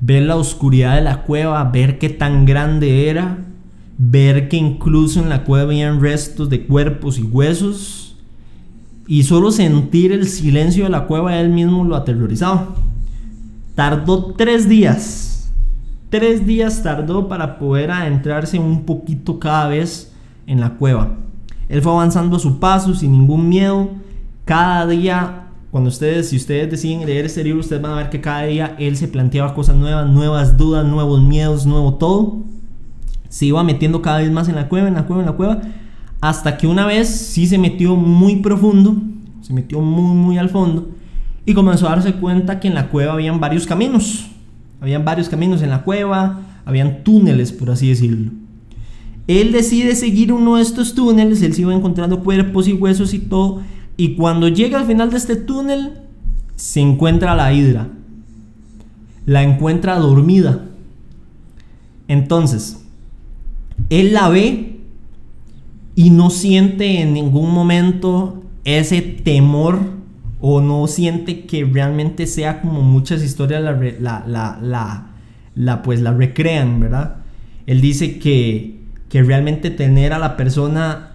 ver 0.00 0.22
la 0.22 0.36
oscuridad 0.36 0.96
de 0.96 1.02
la 1.02 1.22
cueva, 1.22 1.62
ver 1.64 1.98
qué 1.98 2.08
tan 2.08 2.44
grande 2.44 3.08
era, 3.08 3.38
ver 3.98 4.48
que 4.48 4.56
incluso 4.56 5.20
en 5.20 5.28
la 5.28 5.44
cueva 5.44 5.64
habían 5.64 6.00
restos 6.00 6.48
de 6.50 6.66
cuerpos 6.66 7.18
y 7.18 7.22
huesos 7.22 8.16
y 9.06 9.24
solo 9.24 9.50
sentir 9.50 10.12
el 10.12 10.26
silencio 10.26 10.84
de 10.84 10.90
la 10.90 11.06
cueva 11.06 11.38
él 11.38 11.50
mismo 11.50 11.84
lo 11.84 11.96
aterrorizaba. 11.96 12.74
Tardó 13.74 14.34
tres 14.34 14.68
días. 14.68 15.52
Tres 16.10 16.46
días 16.46 16.82
tardó 16.82 17.28
para 17.28 17.58
poder 17.58 17.90
adentrarse 17.90 18.58
un 18.58 18.84
poquito 18.84 19.38
cada 19.38 19.68
vez 19.68 20.12
en 20.46 20.60
la 20.60 20.70
cueva. 20.74 21.16
Él 21.68 21.80
fue 21.80 21.92
avanzando 21.92 22.36
a 22.36 22.40
su 22.40 22.58
paso 22.58 22.94
sin 22.94 23.12
ningún 23.12 23.48
miedo. 23.48 23.90
Cada 24.44 24.86
día, 24.86 25.46
cuando 25.72 25.88
ustedes, 25.88 26.28
si 26.28 26.36
ustedes 26.36 26.70
deciden 26.70 27.06
leer 27.06 27.24
este 27.24 27.42
libro, 27.42 27.60
ustedes 27.60 27.80
van 27.80 27.92
a 27.92 27.96
ver 27.96 28.10
que 28.10 28.20
cada 28.20 28.42
día 28.42 28.76
él 28.78 28.94
se 28.94 29.08
planteaba 29.08 29.54
cosas 29.54 29.74
nuevas, 29.74 30.06
nuevas 30.06 30.58
dudas, 30.58 30.86
nuevos 30.86 31.22
miedos, 31.22 31.64
nuevo 31.64 31.94
todo. 31.94 32.42
se 33.30 33.46
iba 33.46 33.64
metiendo 33.64 34.02
cada 34.02 34.18
vez 34.18 34.30
más 34.30 34.50
en 34.50 34.56
la 34.56 34.68
cueva, 34.68 34.88
en 34.88 34.94
la 34.94 35.06
cueva, 35.06 35.22
en 35.22 35.26
la 35.26 35.32
cueva, 35.32 35.62
hasta 36.20 36.58
que 36.58 36.66
una 36.66 36.84
vez 36.84 37.08
sí 37.08 37.46
se 37.46 37.56
metió 37.56 37.96
muy 37.96 38.36
profundo, 38.36 38.98
se 39.40 39.54
metió 39.54 39.80
muy, 39.80 40.14
muy 40.14 40.36
al 40.36 40.50
fondo, 40.50 40.90
y 41.46 41.54
comenzó 41.54 41.86
a 41.86 41.92
darse 41.92 42.12
cuenta 42.16 42.60
que 42.60 42.68
en 42.68 42.74
la 42.74 42.90
cueva 42.90 43.14
habían 43.14 43.40
varios 43.40 43.66
caminos, 43.66 44.26
habían 44.78 45.06
varios 45.06 45.30
caminos 45.30 45.62
en 45.62 45.70
la 45.70 45.84
cueva, 45.84 46.42
habían 46.66 47.02
túneles, 47.02 47.50
por 47.50 47.70
así 47.70 47.88
decirlo. 47.88 48.30
Él 49.26 49.52
decide 49.52 49.94
seguir 49.94 50.34
uno 50.34 50.56
de 50.56 50.62
estos 50.64 50.94
túneles, 50.94 51.40
él 51.40 51.54
se 51.54 51.62
iba 51.62 51.74
encontrando 51.74 52.22
cuerpos 52.22 52.68
y 52.68 52.74
huesos 52.74 53.14
y 53.14 53.20
todo, 53.20 53.62
y 53.96 54.14
cuando 54.14 54.48
llega 54.48 54.78
al 54.78 54.86
final 54.86 55.10
de 55.10 55.16
este 55.16 55.36
túnel, 55.36 55.92
se 56.56 56.80
encuentra 56.80 57.34
la 57.34 57.52
hidra. 57.52 57.88
La 59.26 59.42
encuentra 59.42 59.98
dormida. 59.98 60.64
Entonces, 62.08 62.84
él 63.90 64.12
la 64.12 64.28
ve 64.28 64.80
y 65.94 66.10
no 66.10 66.30
siente 66.30 67.00
en 67.00 67.12
ningún 67.12 67.52
momento 67.52 68.42
ese 68.64 69.02
temor 69.02 69.80
o 70.40 70.60
no 70.60 70.86
siente 70.86 71.44
que 71.44 71.64
realmente 71.64 72.26
sea 72.26 72.60
como 72.60 72.82
muchas 72.82 73.22
historias 73.22 73.62
la, 73.62 74.24
la, 74.26 75.06
la, 75.54 75.82
pues 75.82 76.00
la 76.00 76.12
recrean, 76.12 76.80
¿verdad? 76.80 77.16
Él 77.66 77.80
dice 77.80 78.18
que, 78.18 78.80
que 79.08 79.22
realmente 79.22 79.70
tener 79.70 80.12
a 80.12 80.18
la 80.18 80.36
persona, 80.36 81.11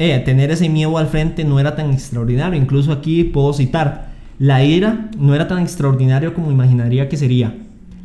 eh, 0.00 0.18
tener 0.24 0.50
ese 0.50 0.70
miedo 0.70 0.96
al 0.96 1.08
frente 1.08 1.44
no 1.44 1.60
era 1.60 1.76
tan 1.76 1.92
extraordinario. 1.92 2.58
Incluso 2.58 2.90
aquí 2.90 3.22
puedo 3.22 3.52
citar, 3.52 4.08
la 4.38 4.64
ira 4.64 5.10
no 5.18 5.34
era 5.34 5.46
tan 5.46 5.58
extraordinario 5.58 6.32
como 6.32 6.50
imaginaría 6.50 7.10
que 7.10 7.18
sería. 7.18 7.54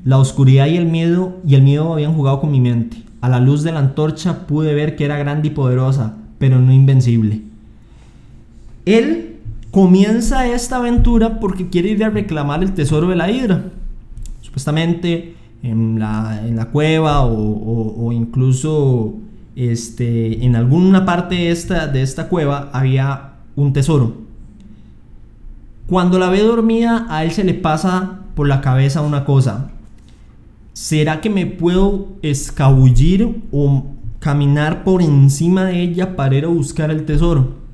La 0.04 0.18
oscuridad 0.18 0.68
y 0.68 0.76
el 0.76 0.88
miedo 0.88 1.38
y 1.48 1.56
el 1.56 1.62
miedo 1.62 1.94
habían 1.94 2.14
jugado 2.14 2.42
con 2.42 2.52
mi 2.52 2.60
mente. 2.60 2.98
A 3.22 3.30
la 3.30 3.40
luz 3.40 3.64
de 3.64 3.72
la 3.72 3.80
antorcha 3.80 4.46
pude 4.46 4.76
ver 4.76 4.98
que 4.98 5.06
era 5.06 5.18
grande 5.18 5.48
y 5.48 5.52
poderosa, 5.52 6.18
pero 6.38 6.60
no 6.60 6.74
invencible. 6.74 7.42
Él 8.86 9.38
comienza 9.72 10.48
esta 10.48 10.76
aventura 10.76 11.40
porque 11.40 11.70
quiere 11.70 11.92
ir 11.92 12.04
a 12.04 12.10
reclamar 12.10 12.62
el 12.62 12.74
tesoro 12.74 13.08
de 13.08 13.16
la 13.16 13.32
hidra. 13.32 13.72
Supuestamente 14.42 15.36
en 15.64 15.98
la, 15.98 16.46
en 16.46 16.58
la 16.58 16.66
cueva 16.66 17.26
o, 17.26 18.12
incluso 18.12 19.16
este, 19.56 20.46
en 20.46 20.56
alguna 20.56 21.06
parte 21.06 21.50
esta, 21.52 21.88
de 21.88 22.02
esta 22.02 22.28
cueva 22.28 22.70
había 22.74 23.34
un 23.56 23.74
tesoro. 23.74 24.18
Cuando 25.88 26.20
la 26.20 26.30
ve 26.30 26.42
dormida, 26.42 27.06
a 27.10 27.24
él 27.24 27.32
se 27.32 27.44
le 27.44 27.54
pasa 27.54 28.20
por 28.36 28.48
la 28.48 28.62
cabeza 28.62 29.02
una 29.02 29.24
cosa. 29.24 29.72
¿Será 30.74 31.22
que 31.22 31.30
me 31.30 31.46
puedo 31.46 32.08
escabullir 32.22 33.44
o 33.52 33.86
caminar 34.20 34.84
por 34.84 35.02
encima 35.02 35.66
de 35.66 35.82
ella 35.82 36.16
para 36.16 36.36
ir 36.36 36.46
a 36.46 36.50
buscar 36.50 36.92
el 36.92 37.06
tesoro? 37.06 37.66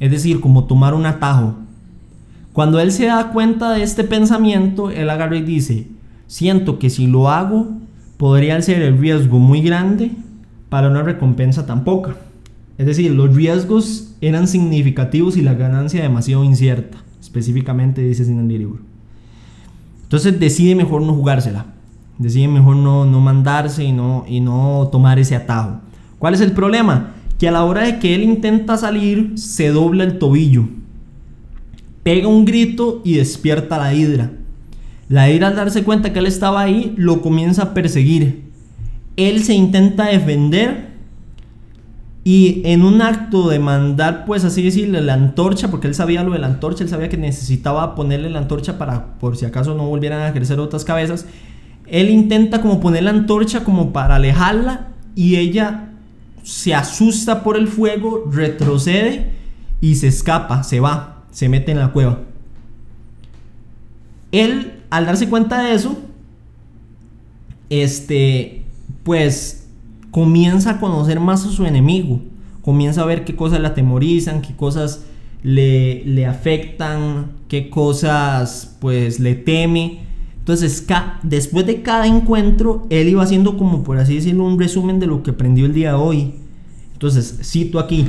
es 0.00 0.10
decir, 0.10 0.40
como 0.40 0.64
tomar 0.64 0.94
un 0.94 1.06
atajo. 1.06 1.54
Cuando 2.52 2.78
él 2.78 2.92
se 2.92 3.06
da 3.06 3.30
cuenta 3.32 3.72
de 3.72 3.82
este 3.82 4.04
pensamiento, 4.04 4.90
él 4.90 5.10
agarra 5.10 5.36
y 5.36 5.42
dice, 5.42 5.88
siento 6.26 6.78
que 6.78 6.90
si 6.90 7.06
lo 7.06 7.30
hago, 7.30 7.68
podría 8.16 8.60
ser 8.62 8.82
el 8.82 8.98
riesgo 8.98 9.38
muy 9.38 9.60
grande 9.60 10.12
para 10.74 10.88
una 10.88 11.04
recompensa 11.04 11.66
tan 11.66 11.84
poca. 11.84 12.16
Es 12.78 12.86
decir, 12.86 13.12
los 13.12 13.32
riesgos 13.32 14.16
eran 14.20 14.48
significativos 14.48 15.36
y 15.36 15.42
la 15.42 15.54
ganancia 15.54 16.02
demasiado 16.02 16.42
incierta, 16.42 16.98
específicamente 17.20 18.02
dice 18.02 18.24
libro. 18.24 18.80
Entonces 20.02 20.40
decide 20.40 20.74
mejor 20.74 21.02
no 21.02 21.14
jugársela, 21.14 21.66
decide 22.18 22.48
mejor 22.48 22.74
no, 22.74 23.04
no 23.04 23.20
mandarse 23.20 23.84
y 23.84 23.92
no, 23.92 24.24
y 24.26 24.40
no 24.40 24.88
tomar 24.90 25.20
ese 25.20 25.36
atajo. 25.36 25.78
¿Cuál 26.18 26.34
es 26.34 26.40
el 26.40 26.50
problema? 26.50 27.12
que 27.38 27.46
a 27.46 27.52
la 27.52 27.62
hora 27.62 27.82
de 27.84 28.00
que 28.00 28.16
él 28.16 28.24
intenta 28.24 28.76
salir 28.76 29.34
se 29.36 29.68
dobla 29.68 30.02
el 30.02 30.18
tobillo. 30.18 30.64
Pega 32.02 32.26
un 32.26 32.44
grito 32.44 33.00
y 33.04 33.14
despierta 33.14 33.76
a 33.76 33.78
la 33.78 33.94
hidra. 33.94 34.32
La 35.08 35.30
hidra 35.30 35.46
al 35.46 35.54
darse 35.54 35.84
cuenta 35.84 36.12
que 36.12 36.18
él 36.18 36.26
estaba 36.26 36.62
ahí 36.62 36.94
lo 36.96 37.22
comienza 37.22 37.62
a 37.62 37.74
perseguir. 37.74 38.43
Él 39.16 39.44
se 39.44 39.54
intenta 39.54 40.06
defender 40.06 40.94
y 42.24 42.62
en 42.64 42.82
un 42.82 43.02
acto 43.02 43.48
de 43.50 43.58
mandar, 43.58 44.24
pues 44.24 44.44
así 44.44 44.62
decirle, 44.62 45.02
la 45.02 45.12
antorcha, 45.12 45.70
porque 45.70 45.88
él 45.88 45.94
sabía 45.94 46.24
lo 46.24 46.32
de 46.32 46.38
la 46.38 46.46
antorcha, 46.46 46.82
él 46.82 46.88
sabía 46.88 47.10
que 47.10 47.18
necesitaba 47.18 47.94
ponerle 47.94 48.30
la 48.30 48.38
antorcha 48.38 48.78
para, 48.78 49.18
por 49.18 49.36
si 49.36 49.44
acaso 49.44 49.74
no 49.74 49.86
volvieran 49.86 50.22
a 50.22 50.32
crecer 50.32 50.58
otras 50.58 50.84
cabezas, 50.84 51.26
él 51.86 52.08
intenta 52.08 52.62
como 52.62 52.80
poner 52.80 53.02
la 53.02 53.10
antorcha 53.10 53.62
como 53.62 53.92
para 53.92 54.16
alejarla 54.16 54.88
y 55.14 55.36
ella 55.36 55.90
se 56.42 56.74
asusta 56.74 57.42
por 57.42 57.58
el 57.58 57.68
fuego, 57.68 58.24
retrocede 58.32 59.32
y 59.82 59.96
se 59.96 60.08
escapa, 60.08 60.62
se 60.62 60.80
va, 60.80 61.24
se 61.30 61.50
mete 61.50 61.72
en 61.72 61.78
la 61.78 61.92
cueva. 61.92 62.20
Él, 64.32 64.80
al 64.88 65.04
darse 65.04 65.28
cuenta 65.28 65.62
de 65.62 65.74
eso, 65.74 65.98
este, 67.68 68.63
pues 69.04 69.68
comienza 70.10 70.70
a 70.70 70.80
conocer 70.80 71.20
más 71.20 71.44
a 71.46 71.50
su 71.50 71.64
enemigo, 71.64 72.20
comienza 72.62 73.02
a 73.02 73.06
ver 73.06 73.24
qué 73.24 73.36
cosas 73.36 73.60
le 73.60 73.68
atemorizan, 73.68 74.42
qué 74.42 74.56
cosas 74.56 75.04
le, 75.42 76.04
le 76.04 76.26
afectan, 76.26 77.32
qué 77.48 77.70
cosas 77.70 78.76
pues 78.80 79.20
le 79.20 79.34
teme. 79.34 80.00
Entonces, 80.38 80.86
después 81.22 81.66
de 81.66 81.82
cada 81.82 82.06
encuentro, 82.06 82.86
él 82.90 83.08
iba 83.08 83.22
haciendo 83.22 83.56
como 83.56 83.82
por 83.82 83.98
así 83.98 84.16
decirlo 84.16 84.44
un 84.44 84.58
resumen 84.58 84.98
de 85.00 85.06
lo 85.06 85.22
que 85.22 85.30
aprendió 85.30 85.66
el 85.66 85.74
día 85.74 85.90
de 85.90 85.96
hoy. 85.96 86.34
Entonces, 86.92 87.38
cito 87.42 87.78
aquí, 87.78 88.06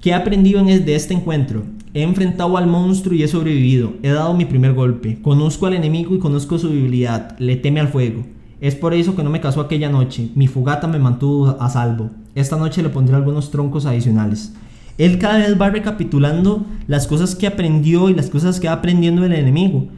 ¿qué 0.00 0.10
he 0.10 0.14
aprendido 0.14 0.60
en 0.60 0.66
de 0.66 0.94
este 0.94 1.14
encuentro? 1.14 1.64
He 1.94 2.02
enfrentado 2.02 2.56
al 2.56 2.66
monstruo 2.66 3.14
y 3.14 3.22
he 3.22 3.28
sobrevivido. 3.28 3.94
He 4.02 4.08
dado 4.08 4.34
mi 4.34 4.44
primer 4.44 4.72
golpe. 4.72 5.20
Conozco 5.22 5.66
al 5.66 5.74
enemigo 5.74 6.14
y 6.14 6.18
conozco 6.18 6.58
su 6.58 6.68
debilidad. 6.68 7.38
Le 7.38 7.56
teme 7.56 7.80
al 7.80 7.88
fuego. 7.88 8.24
Es 8.64 8.74
por 8.74 8.94
eso 8.94 9.14
que 9.14 9.22
no 9.22 9.28
me 9.28 9.42
casó 9.42 9.60
aquella 9.60 9.90
noche. 9.90 10.30
Mi 10.34 10.46
fogata 10.46 10.86
me 10.86 10.98
mantuvo 10.98 11.54
a 11.60 11.68
salvo. 11.68 12.08
Esta 12.34 12.56
noche 12.56 12.82
le 12.82 12.88
pondré 12.88 13.14
algunos 13.14 13.50
troncos 13.50 13.84
adicionales. 13.84 14.54
Él 14.96 15.18
cada 15.18 15.36
vez 15.36 15.60
va 15.60 15.68
recapitulando 15.68 16.64
las 16.86 17.06
cosas 17.06 17.34
que 17.34 17.46
aprendió 17.46 18.08
y 18.08 18.14
las 18.14 18.30
cosas 18.30 18.60
que 18.60 18.68
va 18.68 18.72
aprendiendo 18.72 19.20
del 19.20 19.34
enemigo. 19.34 19.88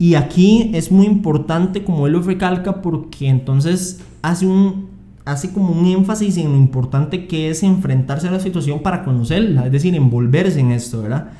Y 0.00 0.16
aquí 0.16 0.72
es 0.74 0.90
muy 0.90 1.06
importante 1.06 1.84
como 1.84 2.08
él 2.08 2.14
lo 2.14 2.22
recalca 2.22 2.82
porque 2.82 3.28
entonces 3.28 4.00
hace 4.20 4.48
un 4.48 4.88
hace 5.24 5.52
como 5.52 5.70
un 5.72 5.86
énfasis 5.86 6.38
en 6.38 6.50
lo 6.50 6.56
importante 6.56 7.28
que 7.28 7.50
es 7.50 7.62
enfrentarse 7.62 8.26
a 8.26 8.32
la 8.32 8.40
situación 8.40 8.80
para 8.80 9.04
conocerla, 9.04 9.66
es 9.66 9.70
decir, 9.70 9.94
envolverse 9.94 10.58
en 10.58 10.72
esto, 10.72 11.02
¿verdad? 11.02 11.30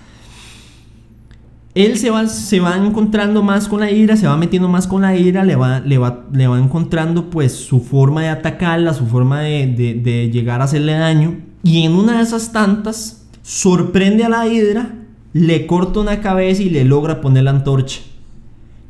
Él 1.74 1.96
se 1.96 2.10
va, 2.10 2.26
se 2.26 2.60
va 2.60 2.76
encontrando 2.76 3.42
más 3.42 3.66
con 3.66 3.80
la 3.80 3.90
ira, 3.90 4.16
se 4.16 4.26
va 4.26 4.36
metiendo 4.36 4.68
más 4.68 4.86
con 4.86 5.02
la 5.02 5.16
ira, 5.16 5.42
le 5.44 5.56
va, 5.56 5.80
le 5.80 5.96
va, 5.96 6.26
le 6.32 6.46
va 6.46 6.58
encontrando 6.58 7.30
pues 7.30 7.52
su 7.52 7.80
forma 7.80 8.22
de 8.22 8.28
atacarla, 8.28 8.92
su 8.92 9.06
forma 9.06 9.40
de, 9.40 9.66
de, 10.02 10.30
llegar 10.30 10.60
a 10.60 10.64
hacerle 10.64 10.92
daño. 10.92 11.38
Y 11.62 11.84
en 11.84 11.92
una 11.92 12.18
de 12.18 12.24
esas 12.24 12.52
tantas, 12.52 13.26
sorprende 13.42 14.24
a 14.24 14.28
la 14.28 14.46
hidra, 14.46 14.94
le 15.32 15.66
corta 15.66 16.00
una 16.00 16.20
cabeza 16.20 16.62
y 16.62 16.68
le 16.68 16.84
logra 16.84 17.20
poner 17.22 17.44
la 17.44 17.52
antorcha 17.52 18.00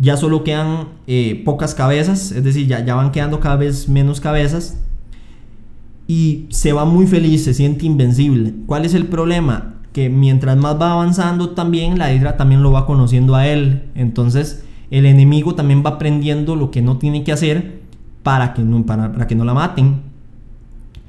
ya 0.02 0.16
solo 0.16 0.42
quedan 0.42 0.88
eh, 1.06 1.40
pocas 1.44 1.76
cabezas, 1.76 2.32
es 2.32 2.42
decir, 2.42 2.66
ya, 2.66 2.84
ya 2.84 2.96
van 2.96 3.12
quedando 3.12 3.38
cada 3.38 3.54
vez 3.54 3.88
menos 3.88 4.20
cabezas. 4.20 4.82
Y 6.08 6.46
se 6.50 6.72
va 6.72 6.84
muy 6.84 7.06
feliz, 7.06 7.44
se 7.44 7.54
siente 7.54 7.86
invencible. 7.86 8.52
¿Cuál 8.66 8.84
es 8.84 8.94
el 8.94 9.06
problema? 9.06 9.76
Que 9.92 10.08
mientras 10.08 10.56
más 10.56 10.80
va 10.80 10.92
avanzando 10.92 11.50
también, 11.50 11.98
la 11.98 12.12
hidra 12.12 12.36
también 12.36 12.62
lo 12.62 12.72
va 12.72 12.86
conociendo 12.86 13.34
a 13.34 13.46
él. 13.46 13.90
Entonces 13.94 14.64
el 14.92 15.06
enemigo 15.06 15.54
también 15.54 15.82
va 15.84 15.90
aprendiendo 15.90 16.54
lo 16.54 16.70
que 16.70 16.82
no 16.82 16.98
tiene 16.98 17.24
que 17.24 17.32
hacer 17.32 17.80
para 18.22 18.52
que 18.52 18.60
no, 18.60 18.84
para, 18.84 19.26
que 19.26 19.34
no 19.34 19.42
la 19.42 19.54
maten. 19.54 20.02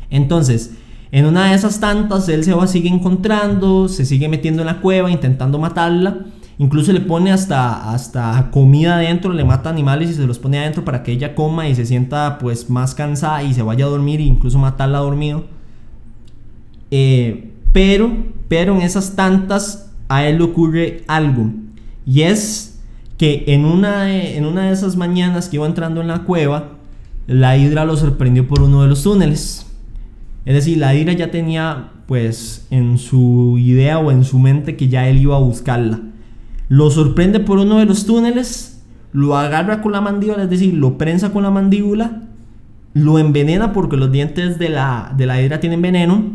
Entonces, 0.10 0.78
en 1.12 1.26
una 1.26 1.50
de 1.50 1.56
esas 1.56 1.82
tantas, 1.82 2.30
él 2.30 2.46
se 2.46 2.54
va, 2.54 2.66
sigue 2.66 2.88
encontrando, 2.88 3.90
se 3.90 4.06
sigue 4.06 4.30
metiendo 4.30 4.62
en 4.62 4.68
la 4.68 4.80
cueva, 4.80 5.12
intentando 5.12 5.60
matarla. 5.60 6.20
Incluso 6.60 6.94
le 6.94 7.02
pone 7.02 7.34
hasta, 7.34 7.92
hasta 7.92 8.52
comida 8.52 8.96
adentro, 8.96 9.34
le 9.34 9.44
mata 9.44 9.70
animales 9.70 10.12
y 10.12 10.14
se 10.14 10.26
los 10.26 10.40
pone 10.40 10.60
adentro 10.60 10.86
para 10.86 11.04
que 11.04 11.12
ella 11.12 11.36
coma 11.36 11.68
y 11.68 11.76
se 11.76 11.86
sienta 11.86 12.38
pues 12.40 12.70
más 12.70 12.96
cansada 12.96 13.44
y 13.44 13.54
se 13.54 13.64
vaya 13.64 13.84
a 13.84 13.90
dormir 13.90 14.22
e 14.22 14.24
incluso 14.24 14.60
matarla 14.60 15.00
dormido. 15.00 15.44
Eh, 16.90 17.53
pero, 17.74 18.12
pero 18.48 18.76
en 18.76 18.82
esas 18.82 19.16
tantas 19.16 19.92
a 20.08 20.26
él 20.26 20.38
le 20.38 20.44
ocurre 20.46 21.04
algo. 21.08 21.52
Y 22.06 22.22
es 22.22 22.82
que 23.18 23.44
en 23.48 23.66
una, 23.66 24.04
de, 24.04 24.38
en 24.38 24.46
una 24.46 24.68
de 24.68 24.74
esas 24.74 24.96
mañanas 24.96 25.50
que 25.50 25.58
iba 25.58 25.66
entrando 25.66 26.00
en 26.00 26.08
la 26.08 26.24
cueva, 26.24 26.78
la 27.28 27.58
hidra 27.58 27.84
lo 27.84 27.98
sorprendió 27.98 28.48
por 28.48 28.62
uno 28.62 28.84
de 28.84 28.88
los 28.88 29.04
túneles. 29.04 29.66
Es 30.46 30.54
decir, 30.54 30.78
la 30.78 30.96
hidra 30.96 31.12
ya 31.12 31.30
tenía 31.32 31.90
pues 32.06 32.68
en 32.70 32.98
su 32.98 33.58
idea 33.58 34.00
o 34.00 34.12
en 34.12 34.24
su 34.24 34.40
mente 34.40 34.78
que 34.78 34.88
ya 34.88 35.08
él 35.10 35.22
iba 35.22 35.36
a 35.36 35.40
buscarla 35.40 36.00
lo 36.70 36.90
sorprende 36.90 37.40
por 37.40 37.60
uno 37.60 37.78
de 37.78 37.86
los 37.86 38.06
túneles, 38.08 38.82
lo 39.12 39.38
agarra 39.38 39.82
con 39.82 39.92
la 39.92 40.02
mandíbula, 40.02 40.44
es 40.44 40.50
decir, 40.50 40.74
lo 40.74 40.98
prensa 40.98 41.32
con 41.32 41.44
la 41.44 41.52
mandíbula 41.52 42.24
lo 42.96 43.18
envenena 43.18 43.74
porque 43.74 43.98
los 43.98 44.12
dientes 44.12 44.60
de 44.60 44.70
la, 44.70 45.14
de 45.18 45.26
la 45.26 45.42
hidra 45.42 45.60
tienen 45.60 45.82
veneno. 45.82 46.32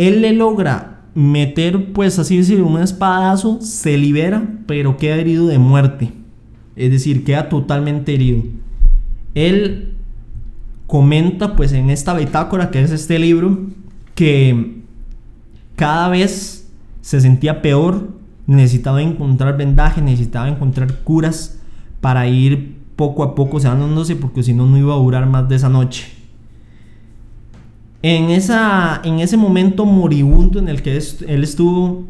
Él 0.00 0.22
le 0.22 0.32
logra 0.32 1.02
meter, 1.14 1.92
pues 1.92 2.18
así 2.18 2.38
decir, 2.38 2.62
un 2.62 2.80
espadazo, 2.80 3.60
se 3.60 3.98
libera, 3.98 4.42
pero 4.66 4.96
queda 4.96 5.16
herido 5.16 5.46
de 5.46 5.58
muerte. 5.58 6.10
Es 6.74 6.90
decir, 6.90 7.22
queda 7.22 7.50
totalmente 7.50 8.14
herido. 8.14 8.42
Él 9.34 9.98
comenta, 10.86 11.54
pues 11.54 11.72
en 11.72 11.90
esta 11.90 12.14
bitácora 12.14 12.70
que 12.70 12.82
es 12.82 12.90
este 12.92 13.18
libro, 13.18 13.66
que 14.14 14.80
cada 15.76 16.08
vez 16.08 16.72
se 17.02 17.20
sentía 17.20 17.60
peor, 17.60 18.08
necesitaba 18.46 19.02
encontrar 19.02 19.58
vendaje, 19.58 20.00
necesitaba 20.00 20.48
encontrar 20.48 21.00
curas 21.04 21.60
para 22.00 22.26
ir 22.26 22.74
poco 22.96 23.22
a 23.22 23.34
poco 23.34 23.60
sanándose 23.60 24.16
porque 24.16 24.42
si 24.42 24.54
no 24.54 24.64
no 24.64 24.78
iba 24.78 24.94
a 24.94 24.98
durar 24.98 25.26
más 25.26 25.46
de 25.46 25.56
esa 25.56 25.68
noche. 25.68 26.19
En, 28.02 28.30
esa, 28.30 29.00
en 29.04 29.20
ese 29.20 29.36
momento 29.36 29.84
moribundo 29.84 30.58
en 30.58 30.68
el 30.68 30.82
que 30.82 30.96
él 30.96 31.44
estuvo, 31.44 32.06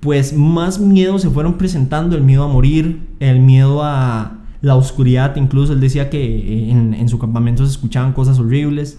pues 0.00 0.32
más 0.32 0.78
miedos 0.78 1.22
se 1.22 1.30
fueron 1.30 1.58
presentando, 1.58 2.16
el 2.16 2.22
miedo 2.22 2.44
a 2.44 2.48
morir, 2.48 3.06
el 3.20 3.40
miedo 3.40 3.82
a 3.82 4.38
la 4.62 4.74
oscuridad, 4.74 5.36
incluso 5.36 5.74
él 5.74 5.80
decía 5.80 6.08
que 6.08 6.70
en, 6.70 6.94
en 6.94 7.08
su 7.08 7.18
campamento 7.18 7.64
se 7.66 7.72
escuchaban 7.72 8.12
cosas 8.12 8.38
horribles, 8.38 8.98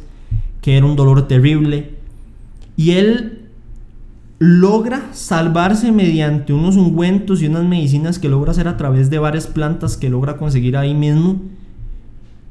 que 0.62 0.78
era 0.78 0.86
un 0.86 0.96
dolor 0.96 1.28
terrible, 1.28 1.96
y 2.76 2.92
él 2.92 3.48
logra 4.40 5.10
salvarse 5.14 5.92
mediante 5.92 6.54
unos 6.54 6.76
ungüentos 6.76 7.42
y 7.42 7.48
unas 7.48 7.66
medicinas 7.66 8.20
que 8.20 8.30
logra 8.30 8.52
hacer 8.52 8.68
a 8.68 8.78
través 8.78 9.10
de 9.10 9.18
varias 9.18 9.48
plantas 9.48 9.98
que 9.98 10.10
logra 10.10 10.38
conseguir 10.38 10.78
ahí 10.78 10.94
mismo. 10.94 11.42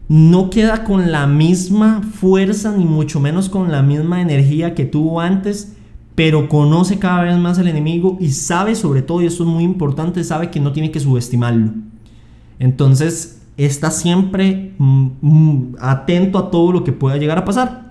No 0.08 0.50
queda 0.50 0.84
con 0.84 1.10
la 1.10 1.26
misma 1.26 2.02
fuerza 2.02 2.72
ni 2.76 2.84
mucho 2.84 3.18
menos 3.18 3.48
con 3.48 3.72
la 3.72 3.82
misma 3.82 4.20
energía 4.20 4.74
que 4.74 4.84
tuvo 4.84 5.20
antes, 5.20 5.76
pero 6.14 6.48
conoce 6.48 6.98
cada 6.98 7.22
vez 7.24 7.36
más 7.36 7.58
al 7.58 7.68
enemigo 7.68 8.16
y 8.20 8.30
sabe 8.30 8.74
sobre 8.76 9.02
todo, 9.02 9.20
y 9.20 9.26
esto 9.26 9.42
es 9.42 9.48
muy 9.48 9.64
importante, 9.64 10.22
sabe 10.22 10.50
que 10.50 10.60
no 10.60 10.72
tiene 10.72 10.90
que 10.90 11.00
subestimarlo. 11.00 11.72
Entonces 12.58 13.42
está 13.56 13.90
siempre 13.90 14.74
mm, 14.78 15.06
mm, 15.20 15.76
atento 15.80 16.38
a 16.38 16.50
todo 16.50 16.72
lo 16.72 16.84
que 16.84 16.92
pueda 16.92 17.16
llegar 17.16 17.38
a 17.38 17.44
pasar. 17.44 17.86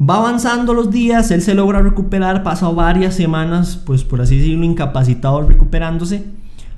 Va 0.00 0.16
avanzando 0.16 0.72
los 0.72 0.90
días, 0.90 1.30
él 1.30 1.42
se 1.42 1.54
logra 1.54 1.82
recuperar, 1.82 2.42
pasa 2.42 2.68
varias 2.70 3.14
semanas, 3.14 3.76
pues 3.84 4.02
por 4.02 4.22
así 4.22 4.38
decirlo, 4.38 4.64
incapacitado 4.64 5.42
recuperándose. 5.42 6.24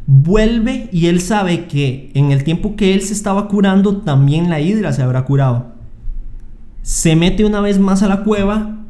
Vuelve 0.06 0.88
y 0.92 1.06
él 1.06 1.20
sabe 1.20 1.66
que 1.66 2.10
en 2.14 2.32
el 2.32 2.44
tiempo 2.44 2.76
que 2.76 2.94
él 2.94 3.02
se 3.02 3.12
estaba 3.12 3.48
curando, 3.48 3.98
también 3.98 4.50
la 4.50 4.60
hidra 4.60 4.92
se 4.92 5.02
habrá 5.02 5.24
curado. 5.24 5.72
Se 6.82 7.14
mete 7.14 7.44
una 7.44 7.60
vez 7.60 7.78
más 7.78 8.02
a 8.02 8.08
la 8.08 8.24
cueva, 8.24 8.80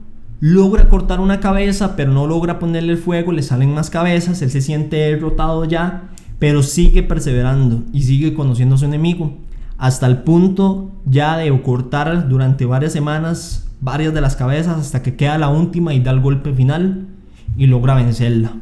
logra 0.40 0.88
cortar 0.88 1.20
una 1.20 1.40
cabeza, 1.40 1.94
pero 1.94 2.12
no 2.12 2.26
logra 2.26 2.58
ponerle 2.58 2.92
el 2.92 2.98
fuego, 2.98 3.32
le 3.32 3.42
salen 3.42 3.74
más 3.74 3.90
cabezas, 3.90 4.40
él 4.42 4.50
se 4.50 4.62
siente 4.62 4.96
derrotado 4.96 5.64
ya, 5.66 6.10
pero 6.38 6.62
sigue 6.62 7.02
perseverando 7.02 7.84
y 7.92 8.02
sigue 8.02 8.34
conociendo 8.34 8.76
a 8.76 8.78
su 8.78 8.86
enemigo, 8.86 9.36
hasta 9.76 10.06
el 10.06 10.18
punto 10.18 10.90
ya 11.04 11.36
de 11.36 11.62
cortar 11.62 12.28
durante 12.28 12.64
varias 12.64 12.92
semanas 12.92 13.68
varias 13.82 14.14
de 14.14 14.20
las 14.20 14.36
cabezas 14.36 14.78
hasta 14.78 15.02
que 15.02 15.16
queda 15.16 15.36
la 15.36 15.48
última 15.48 15.92
y 15.92 16.00
da 16.00 16.12
el 16.12 16.20
golpe 16.20 16.54
final 16.54 17.08
y 17.56 17.66
logra 17.66 17.94
vencerla. 17.94 18.54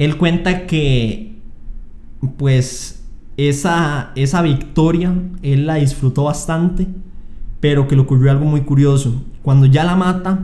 Él 0.00 0.16
cuenta 0.16 0.66
que 0.66 1.36
pues 2.38 3.04
esa, 3.36 4.12
esa 4.14 4.40
victoria 4.40 5.12
él 5.42 5.66
la 5.66 5.74
disfrutó 5.74 6.24
bastante, 6.24 6.86
pero 7.60 7.86
que 7.86 7.96
le 7.96 8.00
ocurrió 8.00 8.30
algo 8.30 8.46
muy 8.46 8.62
curioso. 8.62 9.22
Cuando 9.42 9.66
ya 9.66 9.84
la 9.84 9.96
mata, 9.96 10.40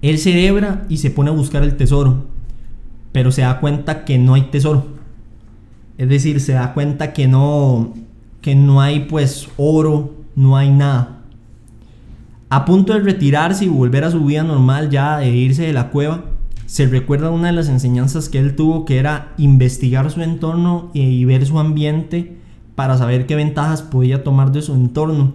él 0.00 0.18
celebra 0.18 0.86
y 0.88 0.96
se 0.96 1.10
pone 1.10 1.28
a 1.28 1.34
buscar 1.34 1.62
el 1.62 1.76
tesoro, 1.76 2.24
pero 3.12 3.30
se 3.30 3.42
da 3.42 3.60
cuenta 3.60 4.06
que 4.06 4.16
no 4.16 4.32
hay 4.32 4.50
tesoro. 4.50 4.86
Es 5.98 6.08
decir, 6.08 6.40
se 6.40 6.54
da 6.54 6.72
cuenta 6.72 7.12
que 7.12 7.28
no, 7.28 7.92
que 8.40 8.54
no 8.54 8.80
hay 8.80 9.00
pues 9.00 9.46
oro, 9.58 10.14
no 10.34 10.56
hay 10.56 10.70
nada 10.70 11.18
a 12.50 12.64
punto 12.64 12.94
de 12.94 13.00
retirarse 13.00 13.66
y 13.66 13.68
volver 13.68 14.04
a 14.04 14.10
su 14.10 14.24
vida 14.24 14.42
normal 14.42 14.88
ya 14.88 15.18
de 15.18 15.28
irse 15.28 15.64
de 15.64 15.72
la 15.72 15.90
cueva, 15.90 16.24
se 16.68 16.86
recuerda 16.86 17.30
una 17.30 17.46
de 17.46 17.54
las 17.54 17.70
enseñanzas 17.70 18.28
que 18.28 18.38
él 18.38 18.54
tuvo 18.54 18.84
que 18.84 18.98
era 18.98 19.32
investigar 19.38 20.10
su 20.10 20.20
entorno 20.20 20.90
y 20.92 21.24
ver 21.24 21.46
su 21.46 21.58
ambiente 21.58 22.36
para 22.74 22.98
saber 22.98 23.24
qué 23.24 23.36
ventajas 23.36 23.80
podía 23.80 24.22
tomar 24.22 24.52
de 24.52 24.60
su 24.60 24.74
entorno. 24.74 25.32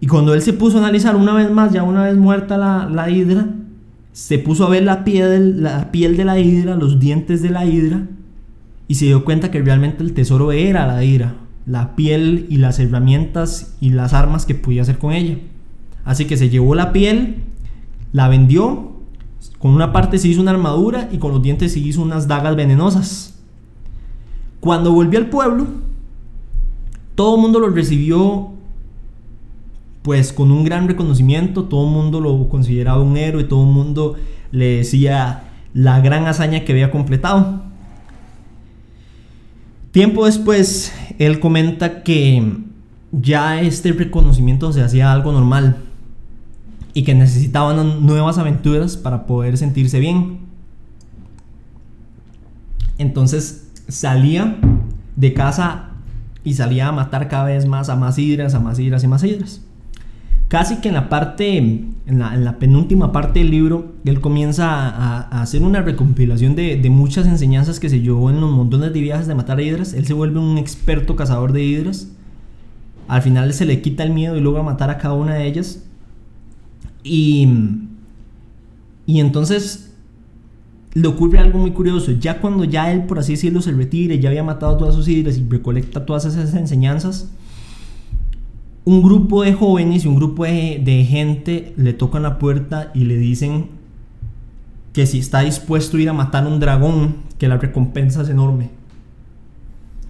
Y 0.00 0.08
cuando 0.08 0.34
él 0.34 0.42
se 0.42 0.52
puso 0.52 0.78
a 0.78 0.80
analizar 0.80 1.14
una 1.14 1.34
vez 1.34 1.52
más, 1.52 1.72
ya 1.72 1.84
una 1.84 2.02
vez 2.02 2.16
muerta 2.16 2.58
la, 2.58 2.88
la 2.92 3.08
hidra, 3.10 3.46
se 4.10 4.40
puso 4.40 4.66
a 4.66 4.70
ver 4.70 4.82
la 4.82 5.04
piel, 5.04 5.62
la 5.62 5.92
piel 5.92 6.16
de 6.16 6.24
la 6.24 6.40
hidra, 6.40 6.74
los 6.74 6.98
dientes 6.98 7.40
de 7.40 7.50
la 7.50 7.64
hidra, 7.64 8.02
y 8.88 8.96
se 8.96 9.04
dio 9.04 9.24
cuenta 9.24 9.52
que 9.52 9.62
realmente 9.62 10.02
el 10.02 10.14
tesoro 10.14 10.50
era 10.50 10.84
la 10.88 11.04
hidra, 11.04 11.36
la 11.64 11.94
piel 11.94 12.46
y 12.50 12.56
las 12.56 12.80
herramientas 12.80 13.76
y 13.80 13.90
las 13.90 14.14
armas 14.14 14.46
que 14.46 14.56
podía 14.56 14.82
hacer 14.82 14.98
con 14.98 15.12
ella. 15.12 15.38
Así 16.04 16.24
que 16.24 16.36
se 16.36 16.50
llevó 16.50 16.74
la 16.74 16.92
piel, 16.92 17.36
la 18.10 18.26
vendió, 18.26 18.97
con 19.58 19.72
una 19.72 19.92
parte 19.92 20.18
se 20.18 20.28
hizo 20.28 20.40
una 20.40 20.52
armadura 20.52 21.08
y 21.10 21.18
con 21.18 21.32
los 21.32 21.42
dientes 21.42 21.72
se 21.72 21.80
hizo 21.80 22.02
unas 22.02 22.28
dagas 22.28 22.54
venenosas. 22.54 23.34
Cuando 24.60 24.92
volvió 24.92 25.18
al 25.18 25.28
pueblo, 25.28 25.66
todo 27.14 27.36
el 27.36 27.42
mundo 27.42 27.58
lo 27.60 27.70
recibió 27.70 28.50
pues 30.02 30.32
con 30.32 30.50
un 30.50 30.64
gran 30.64 30.88
reconocimiento, 30.88 31.64
todo 31.64 31.84
el 31.86 31.92
mundo 31.92 32.20
lo 32.20 32.48
consideraba 32.48 33.02
un 33.02 33.16
héroe, 33.16 33.44
todo 33.44 33.64
el 33.64 33.72
mundo 33.72 34.14
le 34.52 34.76
decía 34.78 35.44
la 35.74 36.00
gran 36.00 36.26
hazaña 36.26 36.64
que 36.64 36.72
había 36.72 36.90
completado. 36.90 37.62
Tiempo 39.90 40.26
después, 40.26 40.92
él 41.18 41.40
comenta 41.40 42.02
que 42.04 42.56
ya 43.10 43.60
este 43.60 43.92
reconocimiento 43.92 44.72
se 44.72 44.82
hacía 44.82 45.12
algo 45.12 45.32
normal 45.32 45.87
y 46.98 47.04
que 47.04 47.14
necesitaban 47.14 48.04
nuevas 48.04 48.38
aventuras 48.38 48.96
para 48.96 49.24
poder 49.24 49.56
sentirse 49.56 50.00
bien. 50.00 50.40
Entonces 52.98 53.70
salía 53.86 54.56
de 55.14 55.32
casa 55.32 55.90
y 56.42 56.54
salía 56.54 56.88
a 56.88 56.92
matar 56.92 57.28
cada 57.28 57.44
vez 57.44 57.68
más 57.68 57.88
a 57.88 57.94
más 57.94 58.18
hidras, 58.18 58.54
a 58.54 58.58
más 58.58 58.80
hidras 58.80 59.04
y 59.04 59.06
más 59.06 59.22
hidras. 59.22 59.62
Casi 60.48 60.80
que 60.80 60.88
en 60.88 60.94
la 60.94 61.08
parte, 61.08 61.56
en 61.58 62.18
la, 62.18 62.58
penúltima 62.58 63.12
parte 63.12 63.38
del 63.38 63.52
libro, 63.52 63.92
él 64.04 64.20
comienza 64.20 64.66
a, 64.68 65.40
hacer 65.40 65.62
una 65.62 65.82
recompilación 65.82 66.56
de, 66.56 66.74
de, 66.74 66.90
muchas 66.90 67.28
enseñanzas 67.28 67.78
que 67.78 67.88
se 67.88 68.00
llevó 68.00 68.28
en 68.28 68.40
los 68.40 68.50
montones 68.50 68.92
de 68.92 69.00
viajes 69.00 69.28
de 69.28 69.36
matar 69.36 69.58
a 69.58 69.62
hidras. 69.62 69.94
Él 69.94 70.04
se 70.04 70.14
vuelve 70.14 70.40
un 70.40 70.58
experto 70.58 71.14
cazador 71.14 71.52
de 71.52 71.62
hidras. 71.62 72.08
Al 73.06 73.22
final 73.22 73.54
se 73.54 73.66
le 73.66 73.82
quita 73.82 74.02
el 74.02 74.10
miedo 74.10 74.36
y 74.36 74.40
logra 74.40 74.64
matar 74.64 74.90
a 74.90 74.98
cada 74.98 75.14
una 75.14 75.34
de 75.34 75.46
ellas. 75.46 75.84
Y, 77.08 77.48
y 79.06 79.20
entonces 79.20 79.94
le 80.92 81.08
ocurre 81.08 81.38
algo 81.38 81.58
muy 81.58 81.70
curioso. 81.70 82.12
Ya 82.12 82.40
cuando 82.40 82.64
ya 82.64 82.92
él, 82.92 83.04
por 83.04 83.18
así 83.18 83.32
decirlo, 83.32 83.62
se 83.62 83.72
retire, 83.72 84.18
ya 84.18 84.28
había 84.28 84.44
matado 84.44 84.76
todas 84.76 84.94
sus 84.94 85.08
ideas 85.08 85.38
y 85.38 85.46
recolecta 85.48 86.04
todas 86.04 86.26
esas 86.26 86.54
enseñanzas, 86.54 87.30
un 88.84 89.02
grupo 89.02 89.42
de 89.42 89.52
jóvenes 89.52 90.04
y 90.04 90.08
un 90.08 90.16
grupo 90.16 90.44
de, 90.44 90.80
de, 90.82 91.04
gente 91.04 91.74
le 91.76 91.92
tocan 91.92 92.22
la 92.22 92.38
puerta 92.38 92.90
y 92.94 93.04
le 93.04 93.16
dicen 93.16 93.66
que 94.92 95.06
si 95.06 95.18
está 95.18 95.40
dispuesto 95.40 95.96
a 95.96 96.00
ir 96.00 96.08
a 96.08 96.14
matar 96.14 96.46
un 96.46 96.58
dragón, 96.58 97.16
que 97.38 97.48
la 97.48 97.58
recompensa 97.58 98.22
es 98.22 98.28
enorme. 98.28 98.70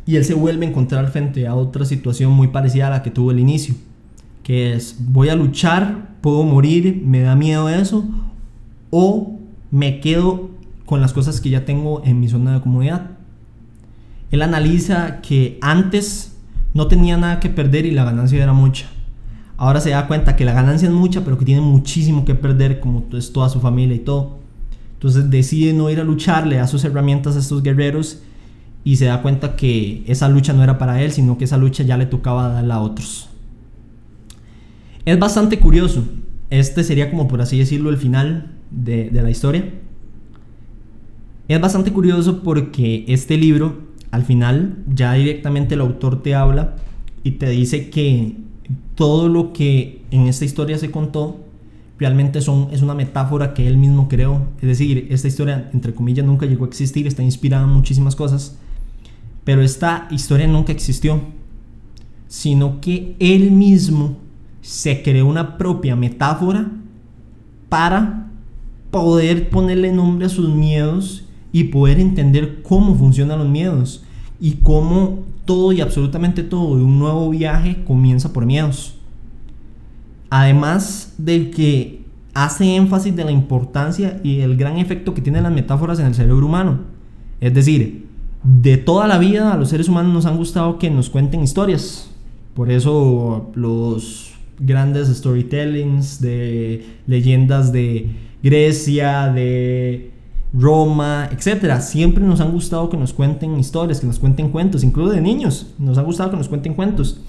Y 0.06 0.16
él 0.16 0.24
se 0.24 0.34
vuelve 0.34 0.64
a 0.64 0.68
encontrar 0.70 1.10
frente 1.10 1.46
a 1.46 1.54
otra 1.54 1.84
situación 1.84 2.32
muy 2.32 2.48
parecida 2.48 2.86
a 2.86 2.90
la 2.90 3.02
que 3.02 3.10
tuvo 3.10 3.30
al 3.30 3.38
inicio 3.38 3.74
que 4.48 4.72
es 4.72 4.96
voy 4.98 5.28
a 5.28 5.36
luchar, 5.36 6.16
puedo 6.22 6.42
morir, 6.42 7.02
me 7.04 7.20
da 7.20 7.36
miedo 7.36 7.68
eso, 7.68 8.06
o 8.88 9.38
me 9.70 10.00
quedo 10.00 10.48
con 10.86 11.02
las 11.02 11.12
cosas 11.12 11.42
que 11.42 11.50
ya 11.50 11.66
tengo 11.66 12.02
en 12.06 12.18
mi 12.18 12.28
zona 12.28 12.54
de 12.54 12.62
comodidad. 12.62 13.10
Él 14.30 14.40
analiza 14.40 15.20
que 15.20 15.58
antes 15.60 16.34
no 16.72 16.86
tenía 16.86 17.18
nada 17.18 17.40
que 17.40 17.50
perder 17.50 17.84
y 17.84 17.90
la 17.90 18.04
ganancia 18.04 18.42
era 18.42 18.54
mucha. 18.54 18.86
Ahora 19.58 19.82
se 19.82 19.90
da 19.90 20.06
cuenta 20.06 20.34
que 20.34 20.46
la 20.46 20.54
ganancia 20.54 20.88
es 20.88 20.94
mucha, 20.94 21.24
pero 21.24 21.36
que 21.36 21.44
tiene 21.44 21.60
muchísimo 21.60 22.24
que 22.24 22.34
perder, 22.34 22.80
como 22.80 23.04
es 23.12 23.34
toda 23.34 23.50
su 23.50 23.60
familia 23.60 23.96
y 23.96 24.00
todo. 24.00 24.38
Entonces 24.94 25.28
decide 25.28 25.74
no 25.74 25.90
ir 25.90 26.00
a 26.00 26.04
lucharle 26.04 26.58
a 26.58 26.66
sus 26.66 26.86
herramientas 26.86 27.36
a 27.36 27.40
estos 27.40 27.62
guerreros 27.62 28.22
y 28.82 28.96
se 28.96 29.04
da 29.04 29.20
cuenta 29.20 29.56
que 29.56 30.04
esa 30.06 30.26
lucha 30.30 30.54
no 30.54 30.64
era 30.64 30.78
para 30.78 31.02
él, 31.02 31.12
sino 31.12 31.36
que 31.36 31.44
esa 31.44 31.58
lucha 31.58 31.82
ya 31.82 31.98
le 31.98 32.06
tocaba 32.06 32.48
darla 32.48 32.76
a 32.76 32.80
otros. 32.80 33.28
Es 35.08 35.18
bastante 35.18 35.58
curioso. 35.58 36.04
Este 36.50 36.84
sería 36.84 37.08
como 37.08 37.28
por 37.28 37.40
así 37.40 37.58
decirlo 37.58 37.88
el 37.88 37.96
final 37.96 38.50
de, 38.70 39.08
la 39.10 39.30
historia. 39.30 39.64
Es 41.48 41.58
bastante 41.58 41.94
curioso 41.94 42.42
porque 42.42 43.06
este 43.08 43.38
libro 43.38 43.84
al 44.10 44.24
final 44.24 44.84
ya 44.86 45.14
directamente 45.14 45.76
el 45.76 45.80
autor 45.80 46.22
te 46.22 46.34
habla 46.34 46.76
y 47.22 47.30
te 47.32 47.48
dice 47.48 47.88
que 47.88 48.36
todo 48.96 49.30
lo 49.30 49.54
que 49.54 50.02
en 50.10 50.26
esta 50.26 50.44
historia 50.44 50.76
se 50.76 50.90
contó 50.90 51.42
realmente 51.98 52.42
son, 52.42 52.68
es 52.70 52.82
una 52.82 52.94
metáfora 52.94 53.54
que 53.54 53.66
él 53.66 53.78
mismo 53.78 54.10
creó. 54.10 54.48
Es 54.60 54.68
decir, 54.68 55.06
esta 55.08 55.26
historia, 55.26 55.70
entre 55.72 55.94
comillas, 55.94 56.26
nunca 56.26 56.44
llegó 56.44 56.66
a 56.66 56.68
existir, 56.68 57.06
está 57.06 57.22
inspirada 57.22 57.64
en 57.64 57.70
muchísimas 57.70 58.14
cosas, 58.14 58.58
pero 59.44 59.62
esta 59.62 60.06
historia 60.10 60.46
nunca 60.46 60.70
existió, 60.70 61.22
sino 62.26 62.82
que 62.82 63.16
él 63.18 63.52
mismo 63.52 64.27
se 64.68 65.02
creó 65.02 65.24
una 65.24 65.56
propia 65.56 65.96
metáfora 65.96 66.70
para 67.70 68.28
poder 68.90 69.48
ponerle 69.48 69.90
nombre 69.92 70.26
a 70.26 70.28
sus 70.28 70.50
miedos 70.50 71.24
y 71.52 71.64
poder 71.64 71.98
entender 71.98 72.60
cómo 72.62 72.94
funcionan 72.94 73.38
los 73.38 73.48
miedos 73.48 74.04
y 74.38 74.56
cómo 74.62 75.20
todo 75.46 75.72
y 75.72 75.80
absolutamente 75.80 76.42
todo 76.42 76.76
de 76.76 76.82
un 76.82 76.98
nuevo 76.98 77.30
viaje 77.30 77.82
comienza 77.86 78.34
por 78.34 78.44
miedos. 78.44 78.98
Además 80.28 81.14
de 81.16 81.50
que 81.50 82.02
hace 82.34 82.76
énfasis 82.76 83.16
de 83.16 83.24
la 83.24 83.32
importancia 83.32 84.20
y 84.22 84.40
el 84.40 84.58
gran 84.58 84.76
efecto 84.76 85.14
que 85.14 85.22
tienen 85.22 85.44
las 85.44 85.52
metáforas 85.52 85.98
en 85.98 86.08
el 86.08 86.14
cerebro 86.14 86.44
humano. 86.44 86.80
Es 87.40 87.54
decir, 87.54 88.06
de 88.42 88.76
toda 88.76 89.06
la 89.06 89.16
vida 89.16 89.50
a 89.50 89.56
los 89.56 89.70
seres 89.70 89.88
humanos 89.88 90.12
nos 90.12 90.26
han 90.26 90.36
gustado 90.36 90.78
que 90.78 90.90
nos 90.90 91.08
cuenten 91.08 91.42
historias. 91.42 92.10
Por 92.52 92.70
eso 92.70 93.50
los 93.54 94.37
grandes 94.60 95.08
storytellings 95.08 96.20
de 96.20 96.84
leyendas 97.06 97.72
de 97.72 98.10
Grecia, 98.42 99.28
de 99.28 100.10
Roma, 100.52 101.28
etcétera. 101.32 101.80
Siempre 101.80 102.24
nos 102.24 102.40
han 102.40 102.52
gustado 102.52 102.88
que 102.88 102.96
nos 102.96 103.12
cuenten 103.12 103.58
historias, 103.58 104.00
que 104.00 104.06
nos 104.06 104.18
cuenten 104.18 104.50
cuentos, 104.50 104.82
incluso 104.82 105.12
de 105.12 105.20
niños. 105.20 105.74
Nos 105.78 105.98
ha 105.98 106.02
gustado 106.02 106.30
que 106.30 106.36
nos 106.36 106.48
cuenten 106.48 106.74
cuentos. 106.74 107.20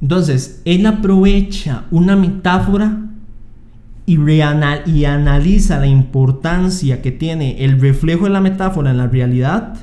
Entonces, 0.00 0.62
él 0.64 0.86
aprovecha 0.86 1.84
una 1.90 2.16
metáfora 2.16 3.04
y, 4.06 4.16
y 4.16 5.04
analiza 5.04 5.78
la 5.78 5.86
importancia 5.86 7.02
que 7.02 7.12
tiene 7.12 7.64
el 7.64 7.80
reflejo 7.80 8.24
de 8.24 8.30
la 8.30 8.40
metáfora 8.40 8.90
en 8.90 8.98
la 8.98 9.06
realidad 9.06 9.74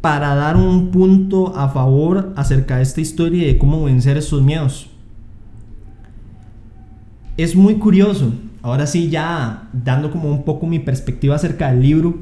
para 0.00 0.34
dar 0.34 0.56
un 0.56 0.90
punto 0.90 1.54
a 1.56 1.68
favor 1.68 2.32
acerca 2.36 2.76
de 2.76 2.82
esta 2.82 3.00
historia 3.00 3.42
y 3.42 3.46
de 3.46 3.58
cómo 3.58 3.84
vencer 3.84 4.16
esos 4.16 4.42
miedos. 4.42 4.89
Es 7.36 7.54
muy 7.56 7.76
curioso 7.76 8.32
ahora 8.62 8.86
sí 8.86 9.08
ya 9.08 9.68
dando 9.72 10.10
como 10.10 10.28
un 10.30 10.44
poco 10.44 10.66
mi 10.66 10.78
perspectiva 10.78 11.36
acerca 11.36 11.70
del 11.70 11.82
libro, 11.82 12.18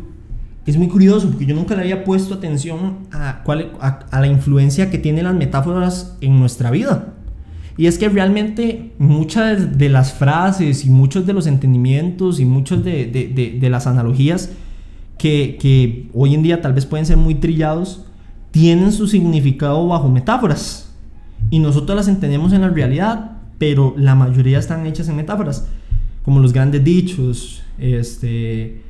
es 0.67 0.77
muy 0.77 0.89
curioso 0.89 1.29
porque 1.29 1.47
yo 1.47 1.55
nunca 1.55 1.75
le 1.75 1.81
había 1.83 2.05
puesto 2.05 2.35
atención 2.35 2.99
a, 3.11 3.43
cuál, 3.43 3.73
a, 3.81 4.21
la 4.21 4.27
influencia 4.27 4.91
que 4.91 4.99
tienen 4.99 5.25
las 5.25 5.35
metáforas 5.35 6.17
en 6.21 6.39
nuestra 6.39 6.71
vida. 6.71 7.15
Y 7.79 7.87
es 7.87 7.97
que 7.97 8.09
realmente 8.09 8.93
muchas 8.99 9.79
de 9.79 9.89
las 9.89 10.13
frases 10.13 10.85
y 10.85 10.91
muchos 10.91 11.25
de 11.27 11.33
los 11.33 11.47
entendimientos 11.47 12.39
y 12.39 12.45
muchos 12.45 12.85
de, 12.85 13.07
de, 13.07 13.59
de, 13.59 13.71
las 13.71 13.87
analogías 13.87 14.51
que, 15.17 15.57
que, 15.59 16.11
hoy 16.13 16.35
en 16.35 16.43
día 16.43 16.61
tal 16.61 16.75
vez 16.75 16.85
pueden 16.85 17.07
ser 17.07 17.17
muy 17.17 17.37
trillados, 17.37 18.05
tienen 18.51 18.93
su 18.93 19.07
significado 19.07 19.87
bajo 19.87 20.11
metáforas. 20.11 20.93
Y 21.51 21.61
nosotros 21.61 21.97
las 21.97 22.09
entendemos 22.09 22.53
en 22.53 22.61
la 22.61 22.69
realidad, 22.69 23.38
pero 23.59 23.95
la 23.97 24.15
mayoría 24.15 24.59
están 24.59 24.87
hechas 24.87 25.09
en 25.09 25.17
metáforas 25.17 25.67
como 26.29 26.41
los 26.41 26.53
grandes 26.53 26.85
dichos, 26.85 27.63
este, 27.79 28.83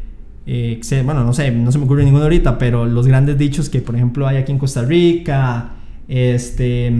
eh, 0.44 0.80
bueno, 1.04 1.22
no 1.22 1.32
sé, 1.32 1.52
no 1.52 1.70
se 1.70 1.78
me 1.78 1.84
ocurre 1.84 2.04
ninguno 2.04 2.24
ahorita, 2.24 2.58
pero 2.58 2.84
los 2.84 3.06
grandes 3.06 3.38
dichos 3.38 3.68
que 3.68 3.80
por 3.80 3.94
ejemplo 3.94 4.26
hay 4.26 4.38
aquí 4.38 4.50
en 4.50 4.58
Costa 4.58 4.82
Rica, 4.82 5.74
este, 6.08 6.92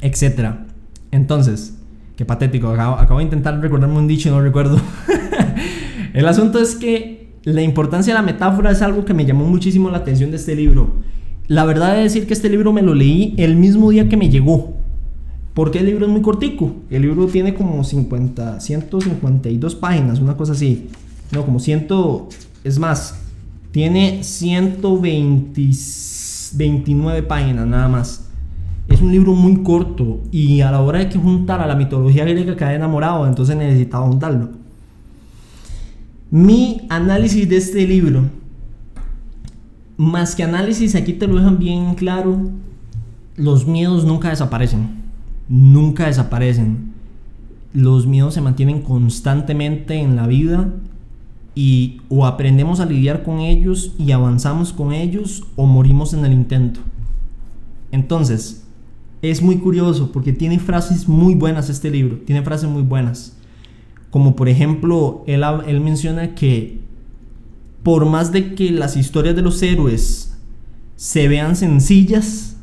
etcétera. 0.00 0.66
Entonces, 1.12 1.78
qué 2.16 2.24
patético, 2.24 2.70
acabo, 2.70 2.96
acabo, 2.96 3.20
de 3.20 3.26
intentar 3.26 3.60
recordarme 3.60 3.98
un 3.98 4.08
dicho 4.08 4.28
y 4.28 4.32
no 4.32 4.40
recuerdo. 4.40 4.80
El 6.12 6.26
asunto 6.26 6.58
es 6.58 6.74
que 6.74 7.34
la 7.44 7.62
importancia 7.62 8.12
de 8.12 8.18
la 8.18 8.26
metáfora 8.26 8.72
es 8.72 8.82
algo 8.82 9.04
que 9.04 9.14
me 9.14 9.24
llamó 9.24 9.44
muchísimo 9.44 9.90
la 9.90 9.98
atención 9.98 10.32
de 10.32 10.38
este 10.38 10.56
libro. 10.56 10.92
La 11.46 11.64
verdad 11.64 11.98
es 11.98 12.12
decir 12.12 12.26
que 12.26 12.34
este 12.34 12.50
libro 12.50 12.72
me 12.72 12.82
lo 12.82 12.94
leí 12.94 13.36
el 13.38 13.54
mismo 13.54 13.90
día 13.90 14.08
que 14.08 14.16
me 14.16 14.28
llegó. 14.28 14.73
Porque 15.54 15.78
el 15.78 15.86
libro 15.86 16.04
es 16.06 16.12
muy 16.12 16.20
cortico. 16.20 16.74
El 16.90 17.02
libro 17.02 17.26
tiene 17.26 17.54
como 17.54 17.84
50, 17.84 18.58
152 18.60 19.74
páginas, 19.76 20.18
una 20.18 20.36
cosa 20.36 20.50
así. 20.52 20.88
No, 21.30 21.44
como 21.44 21.60
100, 21.60 21.86
es 22.64 22.80
más, 22.80 23.20
tiene 23.70 24.24
129 24.24 27.22
páginas 27.22 27.66
nada 27.66 27.88
más. 27.88 28.28
Es 28.88 29.00
un 29.00 29.12
libro 29.12 29.32
muy 29.32 29.62
corto 29.62 30.20
y 30.30 30.60
a 30.60 30.70
la 30.70 30.82
hora 30.82 30.98
de 30.98 31.08
que 31.08 31.18
juntar 31.18 31.62
a 31.62 31.66
la 31.66 31.74
mitología 31.74 32.24
griega 32.24 32.54
quedé 32.56 32.74
enamorado, 32.74 33.26
entonces 33.26 33.56
necesitaba 33.56 34.06
juntarlo. 34.06 34.50
Mi 36.30 36.82
análisis 36.90 37.48
de 37.48 37.56
este 37.56 37.86
libro, 37.86 38.24
más 39.96 40.34
que 40.34 40.42
análisis, 40.42 40.94
aquí 40.96 41.14
te 41.14 41.26
lo 41.26 41.36
dejan 41.36 41.58
bien 41.58 41.94
claro, 41.94 42.50
los 43.36 43.66
miedos 43.66 44.04
nunca 44.04 44.28
desaparecen 44.28 45.03
nunca 45.48 46.06
desaparecen. 46.06 46.92
Los 47.72 48.06
miedos 48.06 48.34
se 48.34 48.40
mantienen 48.40 48.82
constantemente 48.82 49.94
en 49.94 50.16
la 50.16 50.26
vida 50.26 50.72
y 51.54 52.00
o 52.08 52.26
aprendemos 52.26 52.80
a 52.80 52.86
lidiar 52.86 53.22
con 53.22 53.40
ellos 53.40 53.94
y 53.98 54.12
avanzamos 54.12 54.72
con 54.72 54.92
ellos 54.92 55.44
o 55.56 55.66
morimos 55.66 56.12
en 56.14 56.24
el 56.24 56.32
intento. 56.32 56.80
Entonces, 57.92 58.64
es 59.22 59.40
muy 59.40 59.56
curioso 59.56 60.12
porque 60.12 60.32
tiene 60.32 60.58
frases 60.58 61.08
muy 61.08 61.34
buenas 61.34 61.70
este 61.70 61.90
libro, 61.90 62.18
tiene 62.26 62.42
frases 62.42 62.68
muy 62.68 62.82
buenas. 62.82 63.36
Como 64.10 64.36
por 64.36 64.48
ejemplo, 64.48 65.24
él, 65.26 65.42
él 65.66 65.80
menciona 65.80 66.34
que 66.34 66.80
por 67.82 68.06
más 68.06 68.32
de 68.32 68.54
que 68.54 68.70
las 68.70 68.96
historias 68.96 69.36
de 69.36 69.42
los 69.42 69.62
héroes 69.62 70.36
se 70.96 71.28
vean 71.28 71.56
sencillas, 71.56 72.53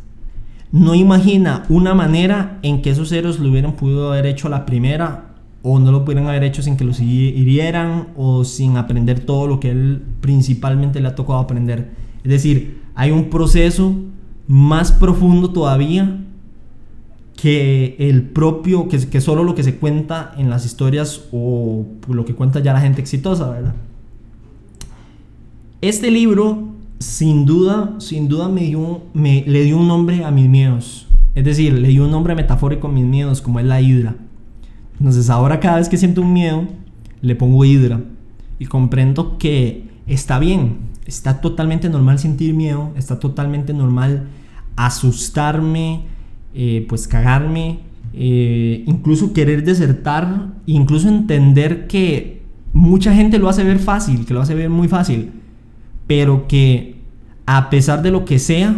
no 0.72 0.96
imagina 0.96 1.64
una 1.70 1.94
manera 1.94 2.60
en 2.62 2.82
que 2.82 2.92
esos 2.92 3.12
héroes 3.12 3.40
lo 3.40 3.50
hubieran 3.50 3.74
podido 3.74 4.12
haber 4.12 4.26
hecho 4.26 4.48
la 4.48 4.66
primera 4.66 5.32
o 5.64 5.80
no 5.80 5.92
lo 5.92 6.06
pudieran 6.06 6.28
haber 6.28 6.44
hecho 6.44 6.62
sin 6.62 6.78
que 6.78 6.86
los 6.86 7.00
hirieran 7.00 8.08
o 8.16 8.44
sin 8.46 8.78
aprender 8.78 9.20
todo 9.20 9.48
lo 9.48 9.60
que 9.60 9.70
él 9.70 10.02
principalmente 10.22 11.00
le 11.02 11.10
ha 11.10 11.16
tocado 11.16 11.40
aprender. 11.40 11.92
Es 12.24 12.32
decir, 12.32 12.82
hay 12.96 13.12
un 13.12 13.30
proceso 13.30 13.96
más 14.48 14.92
profundo 14.92 15.52
todavía 15.52 16.24
que 17.36 17.96
el 18.00 18.24
propio, 18.24 18.88
que, 18.88 18.98
que 19.10 19.22
solo 19.22 19.44
lo 19.44 19.56
que 19.56 19.64
se 19.64 19.76
cuenta 19.76 20.34
en 20.38 20.50
las 20.50 20.66
historias 20.66 21.26
o 21.32 21.86
lo 22.08 22.26
que 22.26 22.34
cuenta 22.34 22.60
ya 22.60 22.74
la 22.74 22.82
gente 22.82 23.02
exitosa, 23.02 23.50
¿verdad? 23.50 23.74
Este 25.82 26.12
libro 26.12 26.71
sin 27.02 27.46
duda, 27.46 27.96
sin 27.98 28.28
duda 28.28 28.48
me, 28.48 28.62
dio, 28.62 29.02
me 29.14 29.44
le 29.48 29.64
dio 29.64 29.78
un 29.78 29.88
nombre 29.88 30.24
a 30.24 30.32
mis 30.32 30.48
miedos. 30.48 31.08
Es 31.34 31.44
decir, 31.44 31.74
le 31.74 31.88
dio 31.88 32.06
un 32.06 32.12
nombre 32.12 32.36
metafórico 32.36 32.88
a 32.88 32.92
mis 32.92 33.06
miedos, 33.06 33.42
como 33.42 33.60
es 33.60 33.66
la 33.66 33.82
hidra. 33.82 34.16
Entonces 35.00 35.30
ahora 35.30 35.60
cada 35.60 35.78
vez 35.78 35.90
que 35.90 35.98
siento 35.98 36.22
un 36.22 36.32
miedo, 36.32 36.68
le 37.22 37.36
pongo 37.36 37.66
hidra. 37.66 38.02
Y 38.60 38.66
comprendo 38.68 39.38
que 39.40 39.90
está 40.06 40.38
bien, 40.38 40.78
está 41.06 41.42
totalmente 41.42 41.90
normal 41.90 42.20
sentir 42.20 42.54
miedo, 42.54 42.92
está 42.96 43.20
totalmente 43.20 43.74
normal 43.74 44.28
asustarme, 44.76 46.04
eh, 46.54 46.86
pues 46.88 47.08
cagarme, 47.08 47.80
eh, 48.14 48.84
incluso 48.86 49.34
querer 49.34 49.64
desertar, 49.64 50.54
incluso 50.68 51.08
entender 51.08 51.88
que 51.88 52.44
mucha 52.74 53.14
gente 53.16 53.40
lo 53.40 53.50
hace 53.50 53.64
ver 53.64 53.80
fácil, 53.80 54.26
que 54.26 54.34
lo 54.36 54.42
hace 54.42 54.54
ver 54.54 54.70
muy 54.70 54.88
fácil 54.88 55.32
pero 56.12 56.46
que 56.46 56.96
a 57.46 57.70
pesar 57.70 58.02
de 58.02 58.12
lo 58.12 58.26
que 58.26 58.38
sea, 58.38 58.76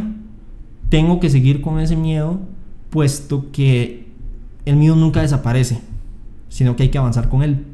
tengo 0.89 1.19
que 1.19 1.32
seguir 1.32 1.62
con 1.62 1.80
ese 1.80 1.96
miedo, 1.96 2.39
puesto 2.91 3.52
que 3.52 4.06
el 4.65 4.76
miedo 4.76 4.96
nunca 4.96 5.24
desaparece, 5.24 5.80
sino 6.48 6.76
que 6.76 6.84
hay 6.84 6.89
que 6.89 7.00
avanzar 7.00 7.30
con 7.30 7.41
él. 7.41 7.65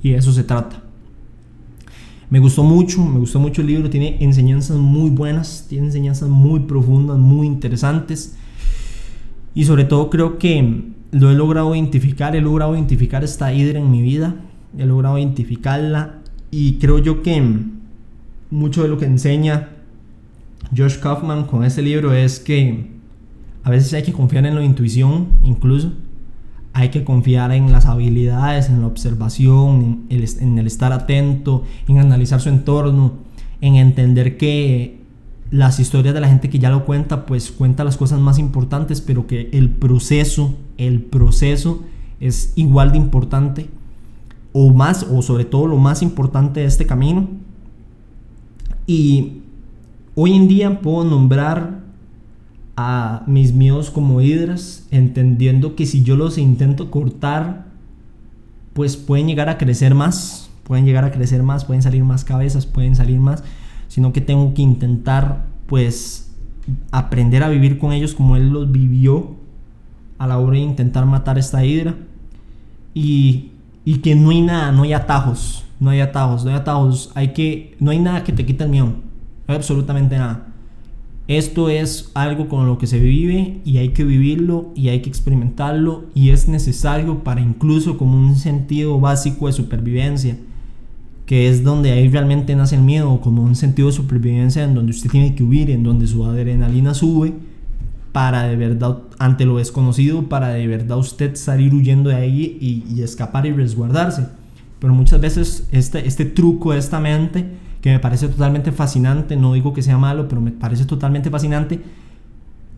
Y 0.00 0.10
de 0.10 0.18
eso 0.18 0.30
se 0.30 0.44
trata. 0.44 0.80
Me 2.30 2.38
gustó 2.38 2.62
mucho, 2.62 3.04
me 3.04 3.18
gustó 3.18 3.40
mucho 3.40 3.62
el 3.62 3.66
libro, 3.66 3.90
tiene 3.90 4.16
enseñanzas 4.20 4.76
muy 4.76 5.10
buenas, 5.10 5.66
tiene 5.68 5.86
enseñanzas 5.86 6.28
muy 6.28 6.60
profundas, 6.60 7.18
muy 7.18 7.48
interesantes. 7.48 8.36
Y 9.56 9.64
sobre 9.64 9.86
todo 9.86 10.08
creo 10.08 10.38
que 10.38 10.84
lo 11.10 11.32
he 11.32 11.34
logrado 11.34 11.74
identificar, 11.74 12.36
he 12.36 12.40
logrado 12.40 12.76
identificar 12.76 13.24
esta 13.24 13.52
hidra 13.52 13.80
en 13.80 13.90
mi 13.90 14.02
vida, 14.02 14.36
he 14.78 14.86
logrado 14.86 15.18
identificarla 15.18 16.20
y 16.52 16.74
creo 16.74 17.00
yo 17.00 17.22
que 17.22 17.42
mucho 18.54 18.82
de 18.82 18.88
lo 18.88 18.98
que 18.98 19.04
enseña 19.04 19.70
Josh 20.76 20.98
Kaufman 20.98 21.44
con 21.44 21.64
este 21.64 21.82
libro 21.82 22.12
es 22.12 22.38
que 22.38 22.86
a 23.64 23.70
veces 23.70 23.92
hay 23.94 24.02
que 24.02 24.12
confiar 24.12 24.46
en 24.46 24.54
la 24.54 24.64
intuición, 24.64 25.28
incluso. 25.42 25.92
Hay 26.72 26.88
que 26.90 27.04
confiar 27.04 27.52
en 27.52 27.70
las 27.72 27.86
habilidades, 27.86 28.68
en 28.68 28.80
la 28.80 28.86
observación, 28.86 30.06
en 30.08 30.22
el, 30.22 30.28
en 30.40 30.58
el 30.58 30.66
estar 30.66 30.92
atento, 30.92 31.64
en 31.88 31.98
analizar 31.98 32.40
su 32.40 32.48
entorno, 32.48 33.14
en 33.60 33.76
entender 33.76 34.36
que 34.36 35.00
las 35.50 35.78
historias 35.78 36.14
de 36.14 36.20
la 36.20 36.28
gente 36.28 36.50
que 36.50 36.58
ya 36.58 36.70
lo 36.70 36.84
cuenta, 36.84 37.26
pues 37.26 37.50
cuenta 37.50 37.84
las 37.84 37.96
cosas 37.96 38.20
más 38.20 38.38
importantes, 38.38 39.00
pero 39.00 39.26
que 39.26 39.50
el 39.52 39.70
proceso, 39.70 40.56
el 40.78 41.00
proceso 41.02 41.82
es 42.20 42.52
igual 42.56 42.92
de 42.92 42.98
importante, 42.98 43.68
o 44.52 44.72
más, 44.72 45.06
o 45.10 45.22
sobre 45.22 45.44
todo 45.44 45.66
lo 45.66 45.76
más 45.76 46.02
importante 46.02 46.60
de 46.60 46.66
este 46.66 46.86
camino. 46.86 47.28
Y 48.86 49.42
hoy 50.14 50.34
en 50.34 50.48
día 50.48 50.80
puedo 50.80 51.04
nombrar 51.04 51.80
a 52.76 53.22
mis 53.26 53.52
miedos 53.52 53.90
como 53.90 54.20
hidras, 54.20 54.86
entendiendo 54.90 55.76
que 55.76 55.86
si 55.86 56.02
yo 56.02 56.16
los 56.16 56.38
intento 56.38 56.90
cortar, 56.90 57.66
pues 58.72 58.96
pueden 58.96 59.28
llegar 59.28 59.48
a 59.48 59.58
crecer 59.58 59.94
más, 59.94 60.50
pueden 60.64 60.84
llegar 60.84 61.04
a 61.04 61.12
crecer 61.12 61.42
más, 61.42 61.64
pueden 61.64 61.82
salir 61.82 62.02
más 62.04 62.24
cabezas, 62.24 62.66
pueden 62.66 62.96
salir 62.96 63.20
más, 63.20 63.44
sino 63.88 64.12
que 64.12 64.20
tengo 64.20 64.52
que 64.54 64.62
intentar 64.62 65.46
pues 65.66 66.32
aprender 66.90 67.42
a 67.42 67.48
vivir 67.48 67.78
con 67.78 67.92
ellos 67.92 68.14
como 68.14 68.36
él 68.36 68.50
los 68.50 68.70
vivió 68.70 69.36
a 70.18 70.26
la 70.26 70.38
hora 70.38 70.54
de 70.54 70.64
intentar 70.64 71.06
matar 71.06 71.38
esta 71.38 71.64
hidra. 71.64 71.94
Y, 72.92 73.50
y 73.84 73.98
que 73.98 74.14
no 74.14 74.30
hay 74.30 74.40
nada, 74.40 74.72
no 74.72 74.82
hay 74.82 74.92
atajos, 74.92 75.64
no 75.80 75.90
hay 75.90 76.00
atajos, 76.00 76.44
no 76.44 76.50
hay 76.50 76.56
atajos, 76.56 77.10
hay 77.14 77.28
que, 77.28 77.76
no 77.80 77.90
hay 77.90 77.98
nada 77.98 78.24
que 78.24 78.32
te 78.32 78.46
quite 78.46 78.64
el 78.64 78.70
miedo, 78.70 78.94
absolutamente 79.46 80.16
nada. 80.18 80.48
Esto 81.26 81.70
es 81.70 82.10
algo 82.12 82.48
con 82.48 82.66
lo 82.66 82.76
que 82.76 82.86
se 82.86 82.98
vive 82.98 83.60
y 83.64 83.78
hay 83.78 83.90
que 83.90 84.04
vivirlo 84.04 84.72
y 84.74 84.88
hay 84.88 85.00
que 85.00 85.08
experimentarlo 85.08 86.04
y 86.14 86.30
es 86.30 86.48
necesario 86.48 87.24
para 87.24 87.40
incluso 87.40 87.96
como 87.96 88.18
un 88.18 88.36
sentido 88.36 89.00
básico 89.00 89.46
de 89.46 89.54
supervivencia, 89.54 90.36
que 91.24 91.48
es 91.48 91.64
donde 91.64 91.92
ahí 91.92 92.08
realmente 92.08 92.54
nace 92.54 92.76
el 92.76 92.82
miedo, 92.82 93.22
como 93.22 93.42
un 93.42 93.56
sentido 93.56 93.88
de 93.88 93.94
supervivencia 93.94 94.64
en 94.64 94.74
donde 94.74 94.90
usted 94.90 95.08
tiene 95.08 95.34
que 95.34 95.42
huir, 95.42 95.70
en 95.70 95.82
donde 95.82 96.06
su 96.06 96.24
adrenalina 96.24 96.92
sube 96.92 97.32
para 98.12 98.42
de 98.42 98.56
verdad, 98.56 98.98
ante 99.18 99.46
lo 99.46 99.56
desconocido, 99.56 100.28
para 100.28 100.50
de 100.50 100.66
verdad 100.66 100.98
usted 100.98 101.36
salir 101.36 101.74
huyendo 101.74 102.10
de 102.10 102.16
ahí 102.16 102.84
y 102.88 103.02
escapar 103.02 103.46
y 103.46 103.52
resguardarse. 103.52 104.26
Pero 104.84 104.92
muchas 104.92 105.18
veces 105.18 105.66
este, 105.72 106.06
este 106.06 106.26
truco 106.26 106.72
de 106.72 106.78
esta 106.78 107.00
mente 107.00 107.46
que 107.80 107.88
me 107.88 108.00
parece 108.00 108.28
totalmente 108.28 108.70
fascinante, 108.70 109.34
no 109.34 109.54
digo 109.54 109.72
que 109.72 109.80
sea 109.80 109.96
malo, 109.96 110.28
pero 110.28 110.42
me 110.42 110.50
parece 110.50 110.84
totalmente 110.84 111.30
fascinante. 111.30 111.80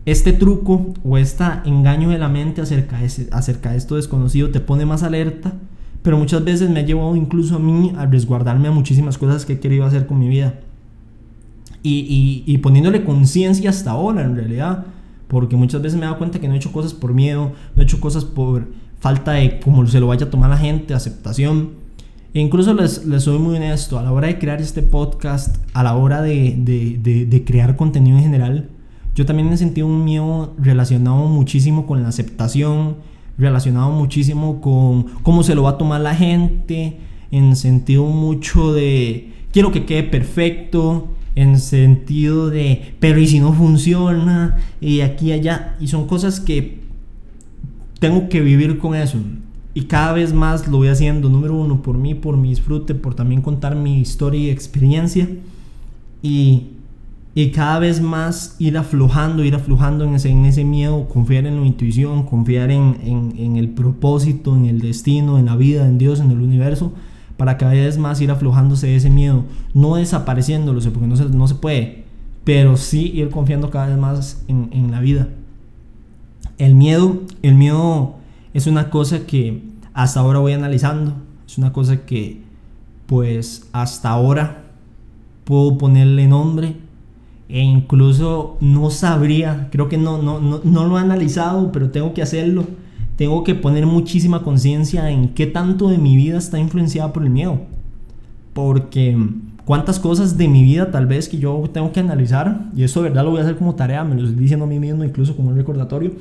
Este 0.05 0.31
truco 0.31 0.93
o 1.03 1.17
este 1.17 1.43
engaño 1.65 2.11
de 2.11 2.17
la 2.17 2.29
mente 2.29 2.61
acerca 2.61 2.97
de, 2.97 3.27
acerca 3.33 3.71
de 3.71 3.77
esto 3.77 3.97
desconocido 3.97 4.51
te 4.51 4.61
pone 4.61 4.85
más 4.85 5.03
alerta, 5.03 5.51
pero 6.01 6.17
muchas 6.17 6.45
veces 6.45 6.69
me 6.69 6.79
ha 6.79 6.85
llevado 6.85 7.13
incluso 7.17 7.57
a 7.57 7.59
mí 7.59 7.91
a 7.97 8.05
resguardarme 8.05 8.69
a 8.69 8.71
muchísimas 8.71 9.17
cosas 9.17 9.45
que 9.45 9.51
he 9.51 9.59
querido 9.59 9.83
hacer 9.83 10.07
con 10.07 10.17
mi 10.17 10.29
vida. 10.29 10.61
Y, 11.83 12.41
y, 12.45 12.57
poniéndole 12.59 13.03
conciencia 13.03 13.69
hasta 13.69 13.91
ahora, 13.91 14.23
en 14.23 14.37
realidad, 14.37 14.85
porque 15.27 15.57
muchas 15.57 15.81
veces 15.81 15.99
me 15.99 16.05
he 16.05 16.07
dado 16.07 16.19
cuenta 16.19 16.39
que 16.39 16.47
no 16.47 16.53
he 16.53 16.57
hecho 16.57 16.71
cosas 16.71 16.93
por 16.93 17.13
miedo, 17.13 17.51
no 17.75 17.81
he 17.81 17.83
hecho 17.83 17.99
cosas 17.99 18.23
por 18.23 18.69
falta 19.01 19.33
de 19.33 19.59
cómo 19.59 19.85
se 19.87 19.99
lo 19.99 20.07
vaya 20.07 20.27
a 20.27 20.29
tomar 20.29 20.49
la 20.49 20.57
gente, 20.57 20.93
aceptación 20.93 21.85
incluso 22.33 22.73
les, 22.73 23.05
les, 23.05 23.23
soy 23.23 23.39
muy 23.39 23.55
honesto, 23.55 23.97
a 23.97 24.03
la 24.03 24.11
hora 24.11 24.27
de 24.27 24.39
crear 24.39 24.61
este 24.61 24.81
podcast, 24.81 25.57
a 25.73 25.83
la 25.83 25.95
hora 25.95 26.21
de, 26.21 26.55
de, 26.57 27.25
de, 27.25 27.43
crear 27.43 27.75
contenido 27.75 28.17
en 28.17 28.23
general, 28.23 28.69
yo 29.15 29.25
también 29.25 29.51
he 29.51 29.57
sentido 29.57 29.87
un 29.87 30.05
miedo 30.05 30.53
relacionado 30.59 31.25
muchísimo 31.25 31.87
con 31.87 32.03
la 32.03 32.09
aceptación, 32.09 32.97
relacionado 33.37 33.91
muchísimo 33.91 34.61
con 34.61 35.03
cómo 35.23 35.43
se 35.43 35.55
lo 35.55 35.63
va 35.63 35.71
a 35.71 35.77
tomar 35.77 36.01
la 36.01 36.15
gente, 36.15 36.97
en 37.31 37.55
sentido 37.55 38.05
mucho 38.05 38.73
de 38.73 39.33
quiero 39.51 39.71
que 39.71 39.85
quede 39.85 40.03
perfecto, 40.03 41.07
en 41.35 41.59
sentido 41.59 42.49
de 42.49 42.95
pero 42.99 43.19
y 43.19 43.27
si 43.27 43.39
no 43.39 43.53
funciona, 43.53 44.57
y 44.81 45.01
aquí 45.01 45.27
y 45.27 45.31
allá, 45.33 45.75
y 45.79 45.87
son 45.87 46.07
cosas 46.07 46.39
que 46.39 46.81
tengo 47.99 48.29
que 48.29 48.41
vivir 48.41 48.77
con 48.77 48.95
eso. 48.95 49.17
Y 49.77 49.83
cada 49.83 50.13
vez 50.13 50.33
más 50.33 50.67
lo 50.67 50.77
voy 50.77 50.87
haciendo, 50.87 51.29
número 51.29 51.53
uno, 51.53 51.83
por 51.83 51.99
mí, 51.99 52.15
por 52.15 52.35
mi 52.35 52.49
disfrute, 52.49 52.95
por 52.95 53.13
también 53.13 53.43
contar 53.43 53.75
mi 53.75 53.99
historia 53.99 54.39
y 54.39 54.49
experiencia. 54.49 55.29
Y, 56.23 56.69
y 57.35 57.51
cada 57.51 57.77
vez 57.77 58.01
más 58.01 58.55
ir 58.57 58.75
aflojando, 58.75 59.43
ir 59.43 59.53
aflojando 59.53 60.03
en 60.03 60.15
ese, 60.15 60.31
en 60.31 60.45
ese 60.45 60.63
miedo, 60.63 61.07
confiar 61.07 61.45
en 61.45 61.61
la 61.61 61.67
intuición, 61.67 62.23
confiar 62.23 62.71
en, 62.71 62.97
en, 63.03 63.33
en 63.37 63.55
el 63.57 63.69
propósito, 63.69 64.55
en 64.55 64.65
el 64.65 64.79
destino, 64.79 65.37
en 65.37 65.45
la 65.45 65.55
vida, 65.55 65.85
en 65.85 65.99
Dios, 65.99 66.21
en 66.21 66.31
el 66.31 66.41
universo, 66.41 66.93
para 67.37 67.59
cada 67.59 67.73
vez 67.73 67.99
más 67.99 68.19
ir 68.19 68.31
aflojándose 68.31 68.87
de 68.87 68.95
ese 68.95 69.11
miedo, 69.11 69.43
no 69.75 69.97
desapareciéndolo, 69.97 70.81
porque 70.91 71.05
no 71.05 71.15
se, 71.17 71.25
no 71.25 71.47
se 71.47 71.53
puede, 71.53 72.05
pero 72.43 72.77
sí 72.77 73.11
ir 73.13 73.29
confiando 73.29 73.69
cada 73.69 73.89
vez 73.89 73.97
más 73.99 74.43
en, 74.47 74.69
en 74.71 74.89
la 74.89 75.01
vida. 75.01 75.27
El 76.57 76.73
miedo, 76.73 77.21
el 77.43 77.53
miedo 77.53 78.15
es 78.55 78.65
una 78.65 78.89
cosa 78.89 79.27
que 79.27 79.66
hasta 79.97 80.19
ahora 80.19 80.37
voy 80.37 80.53
analizando, 80.53 81.11
es 81.47 81.57
una 81.57 81.73
cosa 81.73 82.05
que 82.05 82.43
pues 83.07 83.67
hasta 83.71 84.11
ahora 84.11 84.65
puedo 85.43 85.79
ponerle 85.79 86.27
nombre 86.27 86.75
e 87.49 87.63
incluso 87.63 88.57
no 88.61 88.91
sabría, 88.91 89.69
creo 89.71 89.89
que 89.89 89.97
no, 89.97 90.21
no, 90.21 90.39
no, 90.39 90.61
no 90.63 90.85
lo 90.85 90.99
he 90.99 91.01
analizado, 91.01 91.71
pero 91.71 91.89
tengo 91.89 92.13
que 92.13 92.21
hacerlo. 92.21 92.65
Tengo 93.15 93.43
que 93.43 93.55
poner 93.55 93.87
muchísima 93.87 94.43
conciencia 94.43 95.09
en 95.09 95.29
qué 95.29 95.47
tanto 95.47 95.89
de 95.89 95.97
mi 95.97 96.15
vida 96.15 96.37
está 96.37 96.59
influenciada 96.59 97.11
por 97.11 97.23
el 97.23 97.31
miedo. 97.31 97.61
Porque 98.53 99.17
cuántas 99.65 99.99
cosas 99.99 100.37
de 100.37 100.47
mi 100.47 100.61
vida 100.61 100.91
tal 100.91 101.07
vez 101.07 101.27
que 101.27 101.39
yo 101.39 101.67
tengo 101.73 101.91
que 101.91 102.01
analizar, 102.01 102.69
y 102.75 102.83
eso 102.83 103.01
de 103.01 103.09
verdad 103.09 103.23
lo 103.23 103.31
voy 103.31 103.39
a 103.39 103.43
hacer 103.45 103.57
como 103.57 103.73
tarea, 103.73 104.03
me 104.03 104.13
lo 104.13 104.27
estoy 104.27 104.39
diciendo 104.39 104.65
a 104.65 104.69
mí 104.69 104.77
mismo 104.77 105.03
incluso 105.03 105.35
como 105.35 105.49
un 105.49 105.55
recordatorio, 105.55 106.11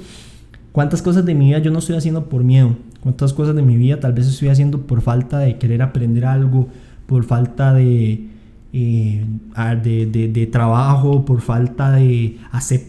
¿Cuántas 0.76 1.00
cosas 1.00 1.24
de 1.24 1.34
mi 1.34 1.46
vida 1.46 1.58
yo 1.60 1.70
no 1.70 1.78
estoy 1.78 1.96
haciendo 1.96 2.28
por 2.28 2.44
miedo? 2.44 2.76
¿Cuántas 3.00 3.32
cosas 3.32 3.56
de 3.56 3.62
mi 3.62 3.78
vida 3.78 3.98
tal 3.98 4.12
vez 4.12 4.26
estoy 4.26 4.48
haciendo 4.48 4.82
por 4.82 5.00
falta 5.00 5.38
de 5.38 5.56
querer 5.56 5.80
aprender 5.80 6.26
algo, 6.26 6.68
por 7.06 7.24
falta 7.24 7.72
de, 7.72 8.28
eh, 8.74 9.24
de, 9.54 10.48
trabajo, 10.52 11.24
por 11.24 11.40
falta 11.40 11.92
de, 11.92 12.36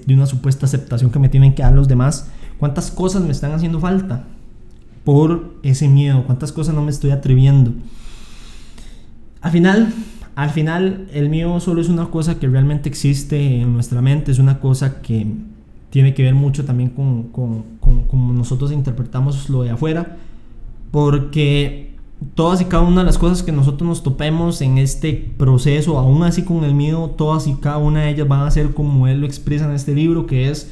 de 0.05 0.13
una 0.13 0.25
supuesta 0.25 0.65
aceptación 0.65 1.11
que 1.11 1.19
me 1.19 1.29
tienen 1.29 1.55
que 1.55 1.63
dar 1.63 1.71
los 1.71 1.87
demás? 1.87 2.29
¿Cuántas 2.57 2.91
cosas 2.91 3.23
me 3.23 3.31
están 3.31 3.53
haciendo 3.53 3.79
falta 3.79 4.25
por 5.05 5.55
ese 5.63 5.87
miedo? 5.87 6.25
¿Cuántas 6.25 6.51
cosas 6.51 6.75
no 6.75 6.83
me 6.83 6.91
estoy 6.91 7.11
atreviendo? 7.11 7.71
Al 9.39 9.51
final, 9.51 9.93
al 10.35 10.49
final, 10.49 11.07
el 11.13 11.29
miedo 11.29 11.57
solo 11.61 11.79
es 11.79 11.87
una 11.87 12.07
cosa 12.07 12.37
que 12.37 12.49
realmente 12.49 12.89
existe 12.89 13.61
en 13.61 13.71
nuestra 13.71 14.01
mente, 14.01 14.33
es 14.33 14.39
una 14.39 14.59
cosa 14.59 15.01
que 15.01 15.25
tiene 15.89 16.13
que 16.13 16.23
ver 16.23 16.35
mucho 16.35 16.65
también 16.65 16.89
con, 16.89 17.23
con, 17.29 17.63
cómo 18.07 18.33
nosotros 18.33 18.71
interpretamos 18.71 19.49
lo 19.49 19.63
de 19.63 19.71
afuera, 19.71 20.17
porque 20.91 21.95
todas 22.33 22.61
y 22.61 22.65
cada 22.65 22.83
una 22.83 23.01
de 23.01 23.05
las 23.05 23.17
cosas 23.17 23.43
que 23.43 23.51
nosotros 23.51 23.87
nos 23.87 24.03
topemos 24.03 24.61
en 24.61 24.77
este 24.77 25.13
proceso, 25.37 25.97
aún 25.97 26.23
así 26.23 26.43
con 26.43 26.63
el 26.63 26.73
miedo, 26.73 27.11
todas 27.11 27.47
y 27.47 27.53
cada 27.55 27.77
una 27.77 28.01
de 28.01 28.09
ellas 28.09 28.27
van 28.27 28.41
a 28.41 28.51
ser 28.51 28.73
como 28.73 29.07
él 29.07 29.21
lo 29.21 29.25
expresa 29.25 29.65
en 29.65 29.71
este 29.71 29.93
libro, 29.93 30.25
que 30.25 30.49
es 30.49 30.71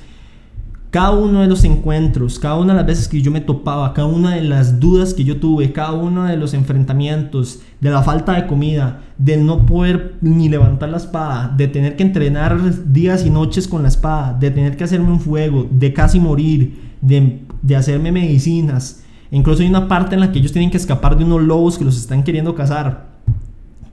cada 0.96 1.12
uno 1.12 1.42
de 1.42 1.48
los 1.48 1.66
encuentros, 1.66 2.40
cada 2.40 2.56
una 2.56 2.72
de 2.72 2.78
las 2.78 2.88
veces 2.88 3.10
que 3.10 3.22
yo 3.22 3.30
me 3.30 3.42
topaba, 3.42 3.94
cada 3.94 4.08
una 4.08 4.34
de 4.36 4.42
las 4.44 4.80
dudas 4.80 5.14
que 5.14 5.26
yo 5.26 5.42
tuve, 5.42 5.74
cada 5.74 5.92
uno 5.92 6.24
de 6.24 6.38
los 6.38 6.54
enfrentamientos, 6.54 7.60
de 7.82 7.90
la 7.90 8.02
falta 8.02 8.32
de 8.32 8.48
comida, 8.48 9.02
de 9.18 9.36
no 9.36 9.66
poder 9.66 10.16
ni 10.22 10.48
levantar 10.48 10.88
la 10.88 10.96
espada, 10.96 11.54
de 11.58 11.68
tener 11.68 11.98
que 11.98 12.04
entrenar 12.04 12.58
días 12.94 13.26
y 13.26 13.30
noches 13.30 13.68
con 13.68 13.82
la 13.82 13.90
espada, 13.90 14.38
de 14.40 14.52
tener 14.52 14.78
que 14.78 14.86
hacerme 14.86 15.12
un 15.12 15.20
fuego, 15.20 15.68
de 15.70 15.92
casi 15.92 16.18
morir, 16.18 16.94
de, 17.02 17.42
de 17.62 17.76
hacerme 17.76 18.14
medicinas. 18.14 19.04
incluso 19.32 19.64
hay 19.64 19.68
una 19.68 19.90
parte 19.90 20.16
en 20.16 20.22
la 20.22 20.32
que 20.32 20.40
ellos 20.40 20.54
tienen 20.54 20.72
que 20.72 20.78
escapar 20.78 21.18
de 21.18 21.26
unos 21.26 21.42
lobos 21.42 21.78
que 21.78 21.84
los 21.84 21.98
están 21.98 22.24
queriendo 22.24 22.56
cazar. 22.56 23.08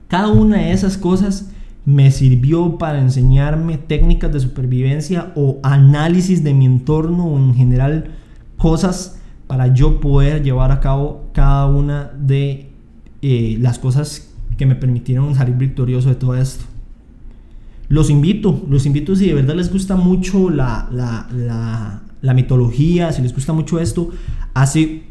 Cada 0.07 0.29
una 0.29 0.55
de 0.55 0.71
esas 0.71 0.97
cosas 0.97 1.51
me 1.85 2.11
sirvió 2.11 2.77
para 2.77 2.99
enseñarme 2.99 3.77
técnicas 3.77 4.31
de 4.31 4.39
supervivencia 4.39 5.33
o 5.35 5.59
análisis 5.63 6.43
de 6.43 6.53
mi 6.53 6.65
entorno 6.65 7.25
o 7.25 7.37
en 7.37 7.53
general 7.55 8.11
cosas 8.57 9.19
para 9.47 9.67
yo 9.67 9.99
poder 9.99 10.43
llevar 10.43 10.71
a 10.71 10.79
cabo 10.79 11.29
cada 11.33 11.67
una 11.67 12.11
de 12.17 12.69
eh, 13.21 13.57
las 13.59 13.79
cosas 13.79 14.33
que 14.57 14.65
me 14.65 14.75
permitieron 14.75 15.35
salir 15.35 15.55
victorioso 15.55 16.09
de 16.09 16.15
todo 16.15 16.35
esto. 16.35 16.65
Los 17.89 18.09
invito, 18.09 18.63
los 18.69 18.85
invito 18.85 19.15
si 19.15 19.27
de 19.27 19.33
verdad 19.33 19.55
les 19.55 19.71
gusta 19.71 19.97
mucho 19.97 20.49
la, 20.49 20.87
la, 20.91 22.01
la, 22.21 22.33
mitología, 22.33 23.11
si 23.11 23.21
les 23.21 23.33
gusta 23.33 23.51
mucho 23.51 23.79
esto, 23.79 24.09
así 24.53 25.03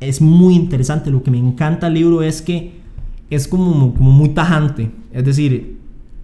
es 0.00 0.20
muy 0.22 0.54
interesante. 0.54 1.10
Lo 1.10 1.22
que 1.22 1.30
me 1.30 1.38
encanta 1.38 1.88
el 1.88 1.94
libro 1.94 2.22
es 2.22 2.40
que 2.40 2.80
es 3.28 3.46
como, 3.46 3.94
como 3.94 4.10
muy 4.10 4.30
tajante. 4.30 4.90
Es 5.12 5.24
decir, 5.24 5.75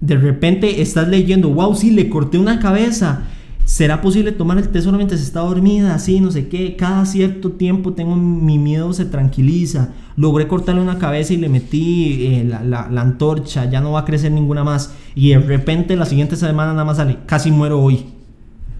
de 0.02 0.16
repente 0.16 0.82
estás 0.82 1.08
leyendo, 1.08 1.48
wow, 1.48 1.74
sí, 1.76 1.92
le 1.92 2.10
corté 2.10 2.36
una 2.36 2.58
cabeza. 2.58 3.22
¿Será 3.64 4.00
posible 4.00 4.32
tomar 4.32 4.58
el 4.58 4.68
té 4.68 4.82
solamente 4.82 5.16
si 5.16 5.22
está 5.22 5.40
dormida? 5.40 5.94
Así, 5.94 6.20
no 6.20 6.32
sé 6.32 6.48
qué. 6.48 6.74
Cada 6.74 7.06
cierto 7.06 7.52
tiempo 7.52 7.92
tengo 7.92 8.16
mi 8.16 8.58
miedo 8.58 8.92
se 8.92 9.04
tranquiliza. 9.04 9.90
Logré 10.16 10.48
cortarle 10.48 10.82
una 10.82 10.98
cabeza 10.98 11.32
y 11.32 11.36
le 11.36 11.48
metí 11.48 12.26
eh, 12.26 12.44
la, 12.44 12.88
la, 12.90 13.00
antorcha. 13.00 13.70
Ya 13.70 13.80
no 13.80 13.92
va 13.92 14.00
a 14.00 14.04
crecer 14.04 14.32
ninguna 14.32 14.64
más. 14.64 14.92
Y 15.14 15.30
de 15.30 15.38
repente 15.38 15.94
la 15.94 16.04
siguiente 16.04 16.34
semana 16.34 16.72
nada 16.72 16.84
más 16.84 16.96
sale. 16.96 17.18
Casi 17.24 17.52
muero 17.52 17.80
hoy. 17.80 18.04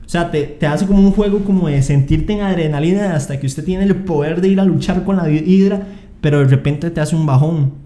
O 0.05 0.09
sea, 0.09 0.33
te, 0.33 0.43
te 0.43 0.67
hace 0.67 0.89
como 0.89 0.99
un 0.99 1.13
juego 1.13 1.45
como 1.45 1.69
de 1.69 1.81
sentirte 1.83 2.33
en 2.33 2.41
adrenalina 2.41 3.15
hasta 3.15 3.39
que 3.39 3.47
usted 3.47 3.65
tiene 3.65 3.85
el 3.85 3.95
poder 3.95 4.41
de 4.41 4.49
ir 4.49 4.59
a 4.59 4.65
luchar 4.65 5.05
con 5.05 5.17
la 5.17 5.31
hidra. 5.31 5.87
Pero 6.21 6.41
de 6.41 6.47
repente 6.47 6.91
te 6.91 7.01
hace 7.01 7.15
un 7.15 7.27
bajón. 7.27 7.82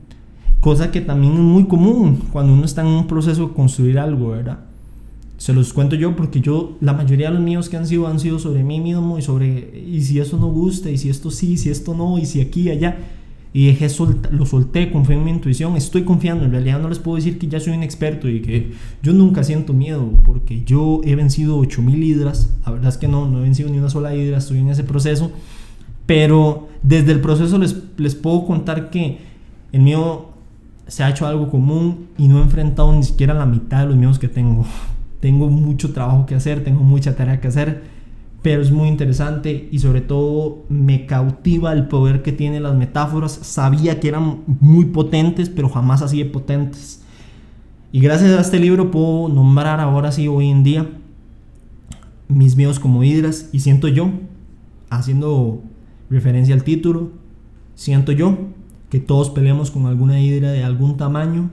Cosa 0.61 0.90
que 0.90 1.01
también 1.01 1.35
es 1.35 1.38
muy 1.40 1.66
común 1.66 2.23
cuando 2.33 2.53
uno 2.53 2.64
está 2.64 2.81
en 2.81 2.88
un 2.88 3.07
proceso 3.07 3.49
de 3.49 3.55
construir 3.55 3.99
algo, 3.99 4.31
¿verdad? 4.31 4.61
Se 5.38 5.53
los 5.53 5.73
cuento 5.73 5.97
yo 5.97 6.16
porque 6.16 6.40
yo, 6.40 6.77
la 6.81 6.95
mayoría 6.95 7.29
de 7.29 7.35
los 7.35 7.42
míos 7.42 7.69
que 7.69 7.77
han 7.77 7.87
sido, 7.87 8.07
han 8.07 8.19
sido 8.19 8.38
sobre 8.38 8.64
mí 8.64 8.81
mismo 8.81 9.19
y 9.19 9.23
sobre, 9.23 9.85
y 9.87 10.01
si 10.01 10.19
eso 10.19 10.38
no 10.38 10.49
gusta, 10.49 10.90
y 10.90 10.97
si 10.97 11.11
esto 11.11 11.31
sí, 11.31 11.53
y 11.53 11.57
si 11.59 11.71
esto 11.71 11.95
no, 11.95 12.19
y 12.19 12.25
si 12.25 12.40
aquí, 12.40 12.71
allá. 12.71 12.97
Y 13.53 13.66
dejé, 13.66 13.88
lo 14.33 14.45
solté, 14.45 14.90
confié 14.90 15.16
en 15.16 15.25
mi 15.25 15.31
intuición, 15.31 15.77
estoy 15.77 16.05
confiando, 16.05 16.45
en 16.45 16.51
realidad 16.51 16.81
no 16.81 16.88
les 16.88 16.99
puedo 16.99 17.16
decir 17.16 17.38
que 17.38 17.49
ya 17.49 17.61
soy 17.61 17.75
un 17.75 17.83
experto 17.83 18.29
y 18.29 18.40
que 18.40 18.73
yo 19.03 19.12
nunca 19.12 19.45
siento 19.45 19.73
miedo, 19.73 20.11
porque 20.25 20.62
yo 20.64 21.01
he 21.05 21.14
vencido 21.14 21.57
8000 21.59 22.03
hidras, 22.03 22.51
la 22.66 22.73
verdad 22.73 22.88
es 22.90 22.99
que 22.99 23.09
no, 23.09 23.27
no 23.29 23.38
he 23.38 23.42
vencido 23.42 23.71
ni 23.71 23.79
una 23.79 23.88
sola 23.88 24.14
hidra, 24.14 24.38
estoy 24.38 24.59
en 24.59 24.69
ese 24.69 24.85
proceso, 24.85 25.33
pero 26.05 26.69
desde 26.83 27.12
el 27.12 27.21
proceso 27.21 27.57
les, 27.57 27.77
les 27.97 28.14
puedo 28.14 28.47
contar 28.47 28.90
que 28.90 29.19
el 29.73 29.81
mío 29.81 30.36
se 30.87 31.03
ha 31.03 31.11
hecho 31.11 31.27
algo 31.27 31.49
común 31.51 32.09
y 32.16 32.29
no 32.29 32.38
he 32.38 32.42
enfrentado 32.42 32.92
ni 32.92 33.03
siquiera 33.03 33.35
la 33.35 33.46
mitad 33.46 33.81
de 33.81 33.87
los 33.87 33.96
miedos 33.96 34.18
que 34.18 34.29
tengo 34.29 34.64
tengo 35.20 35.49
mucho 35.49 35.92
trabajo 35.92 36.27
que 36.27 36.35
hacer, 36.35 36.62
tengo 36.62 36.83
mucha 36.83 37.16
tarea 37.16 37.40
que 37.40 37.49
hacer, 37.49 37.83
pero 38.42 38.62
es 38.62 38.70
muy 38.70 38.88
interesante 38.88 39.68
y 39.72 39.81
sobre 39.81 40.01
todo 40.01 40.64
me 40.68 41.07
cautiva 41.07 41.72
el 41.72 41.88
poder 41.88 42.22
que 42.22 42.31
tienen 42.31 42.62
las 42.62 42.77
metáforas. 42.77 43.33
Sabía 43.33 43.99
que 43.99 44.09
eran 44.09 44.42
muy 44.46 44.85
potentes, 44.85 45.49
pero 45.49 45.68
jamás 45.68 46.03
así 46.03 46.22
de 46.22 46.27
potentes. 46.27 47.03
Y 47.90 48.01
gracias 48.01 48.31
a 48.38 48.40
este 48.40 48.61
libro 48.61 48.90
puedo 48.90 49.29
nombrar 49.29 49.81
ahora 49.81 50.12
sí, 50.12 50.29
hoy 50.29 50.49
en 50.49 50.62
día, 50.62 50.87
mis 52.29 52.57
miedos 52.57 52.79
como 52.79 53.03
hidras 53.03 53.49
y 53.53 53.61
siento 53.61 53.88
yo, 53.88 54.11
haciendo 54.90 55.62
referencia 56.09 56.55
al 56.55 56.62
título, 56.62 57.11
siento 57.75 58.12
yo 58.12 58.38
que 58.90 59.01
todos 59.01 59.31
peleamos 59.31 59.70
con 59.70 59.87
alguna 59.87 60.20
hidra 60.20 60.53
de 60.53 60.62
algún 60.64 60.96
tamaño 60.96 61.51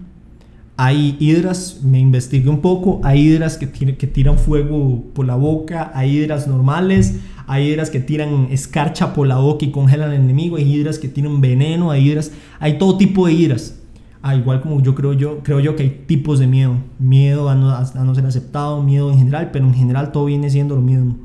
hay 0.76 1.16
hidras, 1.20 1.82
me 1.84 2.00
investigué 2.00 2.50
un 2.50 2.62
poco, 2.62 3.00
hay 3.04 3.22
hidras 3.22 3.58
que, 3.58 3.70
que 3.70 4.08
tiran 4.08 4.38
fuego 4.38 5.04
por 5.14 5.26
la 5.26 5.36
boca, 5.36 5.92
hay 5.94 6.18
hidras 6.18 6.48
normales, 6.48 7.20
hay 7.46 7.70
hidras 7.70 7.90
que 7.90 8.00
tiran 8.00 8.48
escarcha 8.50 9.14
por 9.14 9.28
la 9.28 9.38
boca 9.38 9.66
y 9.66 9.72
congelan 9.72 10.10
al 10.10 10.16
enemigo, 10.16 10.58
hay 10.58 10.74
hidras 10.74 10.98
que 10.98 11.08
tiran 11.08 11.42
veneno, 11.42 11.92
hay 11.92 12.10
hidras, 12.10 12.32
hay 12.60 12.78
todo 12.78 12.98
tipo 12.98 13.28
de 13.28 13.34
hidras. 13.34 13.80
Ah, 14.24 14.36
igual 14.36 14.62
como 14.62 14.82
yo 14.82 14.96
creo 14.96 15.14
yo, 15.14 15.40
creo 15.44 15.60
yo 15.60 15.76
que 15.76 15.84
hay 15.84 16.04
tipos 16.08 16.40
de 16.40 16.48
miedo. 16.48 16.78
Miedo 16.98 17.50
a 17.50 17.54
a 17.54 18.04
no 18.04 18.16
ser 18.16 18.26
aceptado, 18.26 18.82
miedo 18.82 19.12
en 19.12 19.18
general, 19.18 19.52
pero 19.52 19.66
en 19.66 19.74
general 19.74 20.12
todo 20.14 20.26
viene 20.26 20.50
siendo 20.50 20.76
lo 20.76 20.82
mismo. 20.82 21.18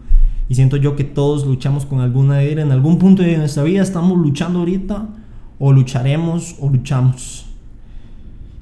Y 0.48 0.56
siento 0.56 0.76
yo 0.76 0.96
que 0.96 1.04
todos 1.04 1.46
luchamos 1.46 1.86
con 1.86 2.00
alguna 2.00 2.42
hidra 2.42 2.62
en 2.62 2.72
algún 2.72 2.98
punto 2.98 3.22
de 3.22 3.38
nuestra 3.38 3.62
vida, 3.62 3.82
estamos 3.82 4.18
luchando 4.18 4.58
ahorita, 4.58 5.08
o 5.58 5.72
lucharemos, 5.72 6.56
o 6.60 6.68
luchamos. 6.68 7.46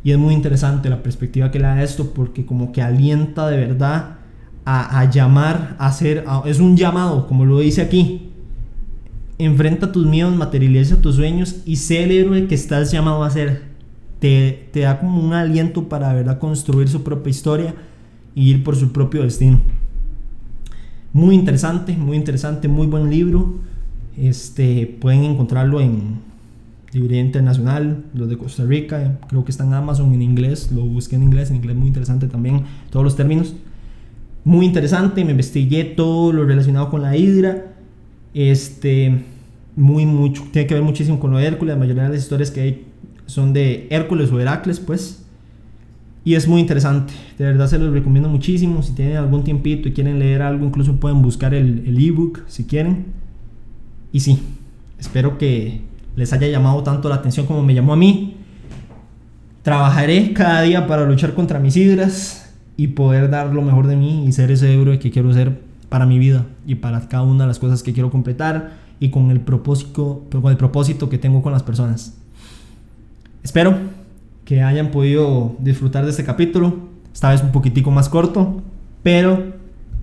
Y 0.02 0.12
es 0.12 0.18
muy 0.18 0.34
interesante 0.34 0.88
la 0.88 1.02
perspectiva 1.02 1.50
que 1.50 1.58
le 1.58 1.64
da 1.64 1.82
esto 1.82 2.12
porque 2.14 2.46
como 2.46 2.72
que 2.72 2.80
alienta 2.82 3.48
de 3.48 3.56
verdad 3.56 4.18
a, 4.64 5.08
llamar, 5.10 5.76
a 5.78 5.86
hacer, 5.86 6.24
es 6.44 6.58
un 6.58 6.76
llamado, 6.76 7.26
como 7.26 7.44
lo 7.44 7.60
dice 7.60 7.82
aquí. 7.82 8.30
Enfrenta 9.38 9.92
tus 9.92 10.06
miedos, 10.06 10.34
materializa 10.34 11.00
tus 11.00 11.16
sueños 11.16 11.56
y 11.64 11.76
sé 11.76 12.04
el 12.04 12.10
héroe 12.10 12.46
que 12.46 12.54
estás 12.54 12.90
llamado 12.90 13.22
a 13.22 13.30
ser. 13.30 13.62
Te, 14.18 14.68
te 14.72 14.80
da 14.80 14.98
como 14.98 15.20
un 15.20 15.34
aliento 15.34 15.88
para 15.88 16.08
de 16.08 16.14
verdad 16.16 16.38
construir 16.38 16.88
su 16.88 17.02
propia 17.02 17.30
historia 17.30 17.74
y 18.34 18.50
ir 18.50 18.64
por 18.64 18.76
su 18.76 18.92
propio 18.92 19.22
destino. 19.22 19.60
Muy 21.12 21.34
interesante, 21.34 21.96
muy 21.96 22.16
interesante, 22.16 22.68
muy 22.68 22.86
buen 22.86 23.10
libro. 23.10 23.54
Este, 24.16 24.86
pueden 25.00 25.24
encontrarlo 25.24 25.80
en, 25.80 26.20
librería 26.96 27.20
internacional, 27.20 28.04
los 28.14 28.28
de 28.28 28.38
Costa 28.38 28.64
Rica, 28.64 29.18
creo 29.28 29.44
que 29.44 29.50
está 29.50 29.64
en 29.64 29.74
Amazon 29.74 30.14
en 30.14 30.22
inglés, 30.22 30.72
lo 30.72 30.82
busqué 30.82 31.16
en 31.16 31.24
inglés, 31.24 31.50
en 31.50 31.56
inglés 31.56 31.76
muy 31.76 31.88
interesante 31.88 32.26
también, 32.26 32.62
todos 32.90 33.04
los 33.04 33.16
términos. 33.16 33.54
Muy 34.44 34.64
interesante, 34.64 35.24
me 35.24 35.32
investigué 35.32 35.84
todo 35.84 36.32
lo 36.32 36.44
relacionado 36.44 36.88
con 36.88 37.02
la 37.02 37.16
hidra, 37.16 37.74
este, 38.32 39.24
muy 39.76 40.06
mucho, 40.06 40.44
tiene 40.52 40.66
que 40.66 40.74
ver 40.74 40.82
muchísimo 40.82 41.20
con 41.20 41.32
lo 41.32 41.38
de 41.38 41.46
Hércules, 41.46 41.74
la 41.74 41.78
mayoría 41.78 42.04
de 42.04 42.10
las 42.10 42.22
historias 42.22 42.50
que 42.50 42.60
hay 42.60 42.86
son 43.26 43.52
de 43.52 43.88
Hércules 43.90 44.32
o 44.32 44.40
Heracles, 44.40 44.80
pues. 44.80 45.22
Y 46.24 46.34
es 46.34 46.48
muy 46.48 46.60
interesante, 46.60 47.12
de 47.38 47.44
verdad 47.44 47.68
se 47.68 47.78
los 47.78 47.92
recomiendo 47.92 48.28
muchísimo. 48.28 48.82
Si 48.82 48.94
tienen 48.94 49.16
algún 49.16 49.44
tiempito 49.44 49.88
y 49.88 49.92
quieren 49.92 50.18
leer 50.18 50.42
algo, 50.42 50.64
incluso 50.66 50.96
pueden 50.96 51.22
buscar 51.22 51.54
el 51.54 51.96
ebook 51.98 52.42
si 52.48 52.64
quieren. 52.64 53.06
Y 54.12 54.20
sí, 54.20 54.40
espero 54.98 55.38
que 55.38 55.82
les 56.16 56.32
haya 56.32 56.48
llamado 56.48 56.82
tanto 56.82 57.08
la 57.08 57.16
atención 57.16 57.46
como 57.46 57.62
me 57.62 57.74
llamó 57.74 57.92
a 57.92 57.96
mí. 57.96 58.36
Trabajaré 59.62 60.32
cada 60.32 60.62
día 60.62 60.86
para 60.86 61.04
luchar 61.04 61.34
contra 61.34 61.58
mis 61.58 61.76
hidras 61.76 62.54
y 62.76 62.88
poder 62.88 63.30
dar 63.30 63.52
lo 63.52 63.62
mejor 63.62 63.86
de 63.86 63.96
mí 63.96 64.26
y 64.26 64.32
ser 64.32 64.50
ese 64.50 64.72
héroe 64.72 64.98
que 64.98 65.10
quiero 65.10 65.32
ser 65.32 65.60
para 65.88 66.06
mi 66.06 66.18
vida 66.18 66.46
y 66.66 66.76
para 66.76 67.08
cada 67.08 67.22
una 67.22 67.44
de 67.44 67.48
las 67.48 67.58
cosas 67.58 67.82
que 67.82 67.92
quiero 67.92 68.10
completar 68.10 68.72
y 68.98 69.10
con 69.10 69.30
el 69.30 69.40
propósito, 69.40 70.24
con 70.30 70.50
el 70.50 70.56
propósito 70.56 71.08
que 71.08 71.18
tengo 71.18 71.42
con 71.42 71.52
las 71.52 71.62
personas. 71.62 72.16
Espero 73.42 73.76
que 74.44 74.62
hayan 74.62 74.90
podido 74.90 75.54
disfrutar 75.58 76.04
de 76.04 76.10
este 76.10 76.24
capítulo, 76.24 76.76
esta 77.12 77.30
vez 77.30 77.42
un 77.42 77.52
poquitico 77.52 77.90
más 77.90 78.08
corto, 78.08 78.62
pero 79.02 79.54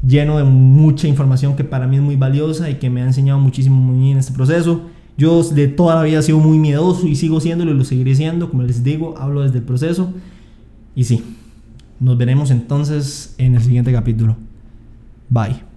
lleno 0.06 0.38
de 0.38 0.44
mucha 0.44 1.08
información 1.08 1.56
que 1.56 1.64
para 1.64 1.88
mí 1.88 1.96
es 1.96 2.02
muy 2.02 2.18
valiosa 2.18 2.70
y 2.70 2.76
que 2.76 2.90
me 2.90 3.02
ha 3.02 3.06
enseñado 3.06 3.40
muchísimo 3.40 3.94
en 3.94 4.18
este 4.18 4.34
proceso 4.34 4.82
yo 5.18 5.44
de 5.44 5.68
toda 5.68 5.96
la 5.96 6.04
vida 6.04 6.20
he 6.20 6.24
sido 6.24 6.40
muy 6.40 6.58
miedoso 6.58 7.08
y 7.08 7.16
sigo 7.16 7.40
siéndolo 7.40 7.72
y 7.72 7.76
lo 7.76 7.86
seguiré 7.86 8.16
siendo. 8.16 8.50
Como 8.50 8.64
les 8.64 8.84
digo, 8.84 9.16
hablo 9.18 9.42
desde 9.42 9.60
el 9.60 9.64
proceso. 9.64 10.12
Y 10.96 11.04
sí, 11.04 11.24
nos 12.00 12.18
veremos 12.18 12.52
entonces 12.52 13.36
en 13.38 13.56
el 13.56 13.62
siguiente 13.62 13.92
capítulo. 13.92 14.36
Bye. 15.30 15.73